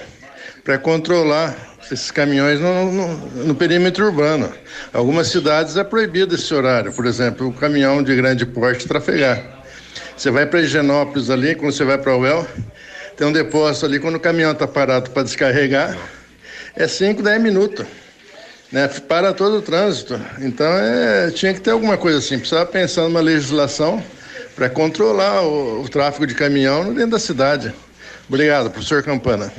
para 0.63 0.77
controlar 0.79 1.68
esses 1.95 2.11
caminhões 2.11 2.61
no, 2.61 2.93
no, 2.93 3.17
no, 3.45 3.55
perímetro 3.55 4.07
urbano. 4.07 4.53
Algumas 4.93 5.29
cidades 5.29 5.77
é 5.77 5.85
proibido 5.85 6.35
esse 6.35 6.53
horário, 6.53 6.93
por 6.93 7.07
exemplo, 7.07 7.49
o 7.49 7.53
caminhão 7.53 8.03
de 8.03 8.15
grande 8.15 8.45
porte 8.47 8.87
trafegar. 8.87 9.43
Você 10.17 10.31
vai 10.31 10.47
para 10.47 10.61
Higienópolis 10.61 11.31
ali, 11.31 11.55
quando 11.55 11.73
você 11.73 11.85
vai 11.85 11.99
para 11.99 12.17
UEL, 12.17 12.47
tem 13.17 13.27
um 13.27 13.33
depósito 13.33 13.87
ali, 13.87 13.99
quando 13.99 14.17
o 14.17 14.21
caminhão 14.21 14.53
está 14.53 14.67
parado 14.67 15.11
para 15.11 15.23
descarregar, 15.23 15.97
é 16.77 16.87
5, 16.87 17.23
10 17.23 17.43
minutos. 17.43 17.87
Né? 18.71 18.87
Para 19.09 19.33
todo 19.33 19.59
o 19.59 19.63
trânsito. 19.63 20.21
Então 20.41 20.67
é, 20.67 21.31
tinha 21.31 21.55
que 21.55 21.61
ter 21.61 21.71
alguma 21.71 21.97
coisa 21.97 22.19
assim. 22.19 22.39
Precisava 22.39 22.67
pensar 22.67 23.03
numa 23.03 23.21
legislação 23.21 24.03
para 24.55 24.69
controlar 24.69 25.43
o, 25.43 25.83
o 25.83 25.89
tráfego 25.89 26.27
de 26.27 26.35
caminhão 26.35 26.93
dentro 26.93 27.13
da 27.13 27.19
cidade. 27.19 27.73
Obrigado, 28.29 28.71
professor 28.71 29.03
Campana. 29.03 29.51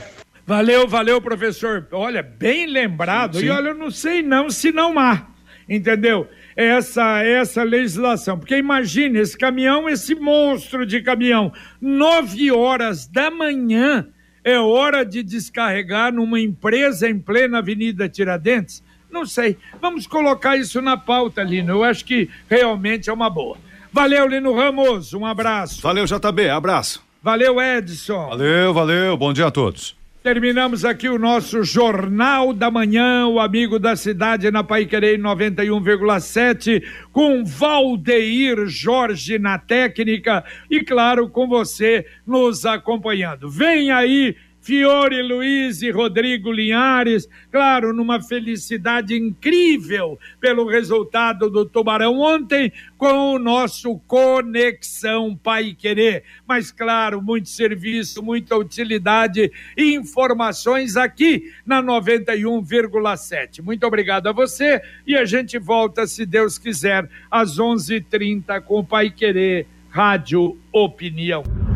Valeu, 0.50 0.88
valeu, 0.88 1.22
professor. 1.22 1.88
Olha, 1.92 2.24
bem 2.24 2.66
lembrado. 2.66 3.36
Sim, 3.36 3.42
sim. 3.42 3.46
E 3.46 3.50
olha, 3.52 3.68
eu 3.68 3.76
não 3.76 3.92
sei 3.92 4.24
não 4.24 4.50
se 4.50 4.72
não 4.72 4.98
há, 4.98 5.28
entendeu? 5.70 6.28
Essa 6.56 7.22
essa 7.22 7.62
legislação. 7.62 8.40
Porque 8.40 8.58
imagine 8.58 9.20
esse 9.20 9.38
caminhão, 9.38 9.88
esse 9.88 10.16
monstro 10.16 10.88
de 10.88 11.04
caminhão, 11.04 11.54
nove 11.80 12.52
horas 12.52 13.06
da 13.06 13.30
manhã 13.30 14.08
é 14.44 14.58
hora 14.58 15.06
de 15.06 15.22
descarregar 15.22 16.12
numa 16.12 16.40
empresa 16.40 17.08
em 17.08 17.20
plena 17.20 17.60
Avenida 17.60 18.10
Tiradentes. 18.10 18.82
Não 19.12 19.28
sei. 19.28 19.56
Vamos 19.80 20.08
colocar 20.08 20.58
isso 20.58 20.82
na 20.82 20.98
pauta, 20.98 21.44
Lino. 21.44 21.74
Eu 21.74 21.84
acho 21.84 22.04
que 22.04 22.28
realmente 22.50 23.08
é 23.08 23.14
uma 23.14 23.30
boa. 23.30 23.56
Valeu, 23.94 24.28
Lino 24.28 24.56
Ramos. 24.56 25.14
Um 25.14 25.28
abraço. 25.28 25.80
Valeu, 25.80 26.06
JB. 26.06 26.50
Abraço. 26.50 27.06
Valeu, 27.22 27.62
Edson. 27.62 28.30
Valeu, 28.30 28.74
valeu. 28.74 29.16
Bom 29.16 29.32
dia 29.32 29.46
a 29.46 29.52
todos. 29.52 29.99
Terminamos 30.22 30.84
aqui 30.84 31.08
o 31.08 31.18
nosso 31.18 31.64
Jornal 31.64 32.52
da 32.52 32.70
Manhã, 32.70 33.26
o 33.26 33.40
amigo 33.40 33.80
da 33.80 33.96
cidade 33.96 34.52
na 34.52 34.62
Paiquerei 34.62 35.18
91,7, 35.18 36.84
com 37.14 37.46
Valdeir 37.46 38.68
Jorge 38.68 39.40
na 39.40 39.58
técnica 39.58 40.44
e, 40.70 40.84
claro, 40.84 41.30
com 41.30 41.48
você 41.48 42.06
nos 42.28 42.66
acompanhando. 42.66 43.50
Vem 43.50 43.92
aí 43.92 44.36
Fiore 44.70 45.24
Luiz 45.24 45.82
e 45.82 45.90
Rodrigo 45.90 46.52
Linhares, 46.52 47.28
claro, 47.52 47.92
numa 47.92 48.22
felicidade 48.22 49.18
incrível 49.18 50.20
pelo 50.40 50.70
resultado 50.70 51.50
do 51.50 51.66
Tubarão 51.66 52.20
ontem 52.20 52.72
com 52.96 53.34
o 53.34 53.40
nosso 53.40 53.98
Conexão 54.06 55.36
Pai 55.36 55.74
Querer. 55.74 56.24
Mas, 56.48 56.72
claro, 56.72 57.20
muito 57.20 57.50
serviço, 57.50 58.22
muita 58.22 58.56
utilidade 58.56 59.52
e 59.76 59.96
informações 59.96 60.96
aqui 60.96 61.52
na 61.66 61.82
91,7. 61.82 63.64
Muito 63.64 63.88
obrigado 63.88 64.28
a 64.28 64.32
você 64.32 64.80
e 65.08 65.16
a 65.16 65.26
gente 65.26 65.58
volta, 65.58 66.06
se 66.06 66.28
Deus 66.28 66.60
quiser, 66.60 67.10
às 67.32 67.58
11:30 67.58 67.98
h 67.98 68.06
30 68.08 68.62
com 68.62 68.78
o 68.82 68.86
Pai 68.86 69.10
Querer 69.10 69.66
Rádio 69.90 70.56
Opinião 70.72 71.69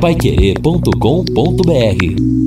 paiquerê.com.br 0.00 2.45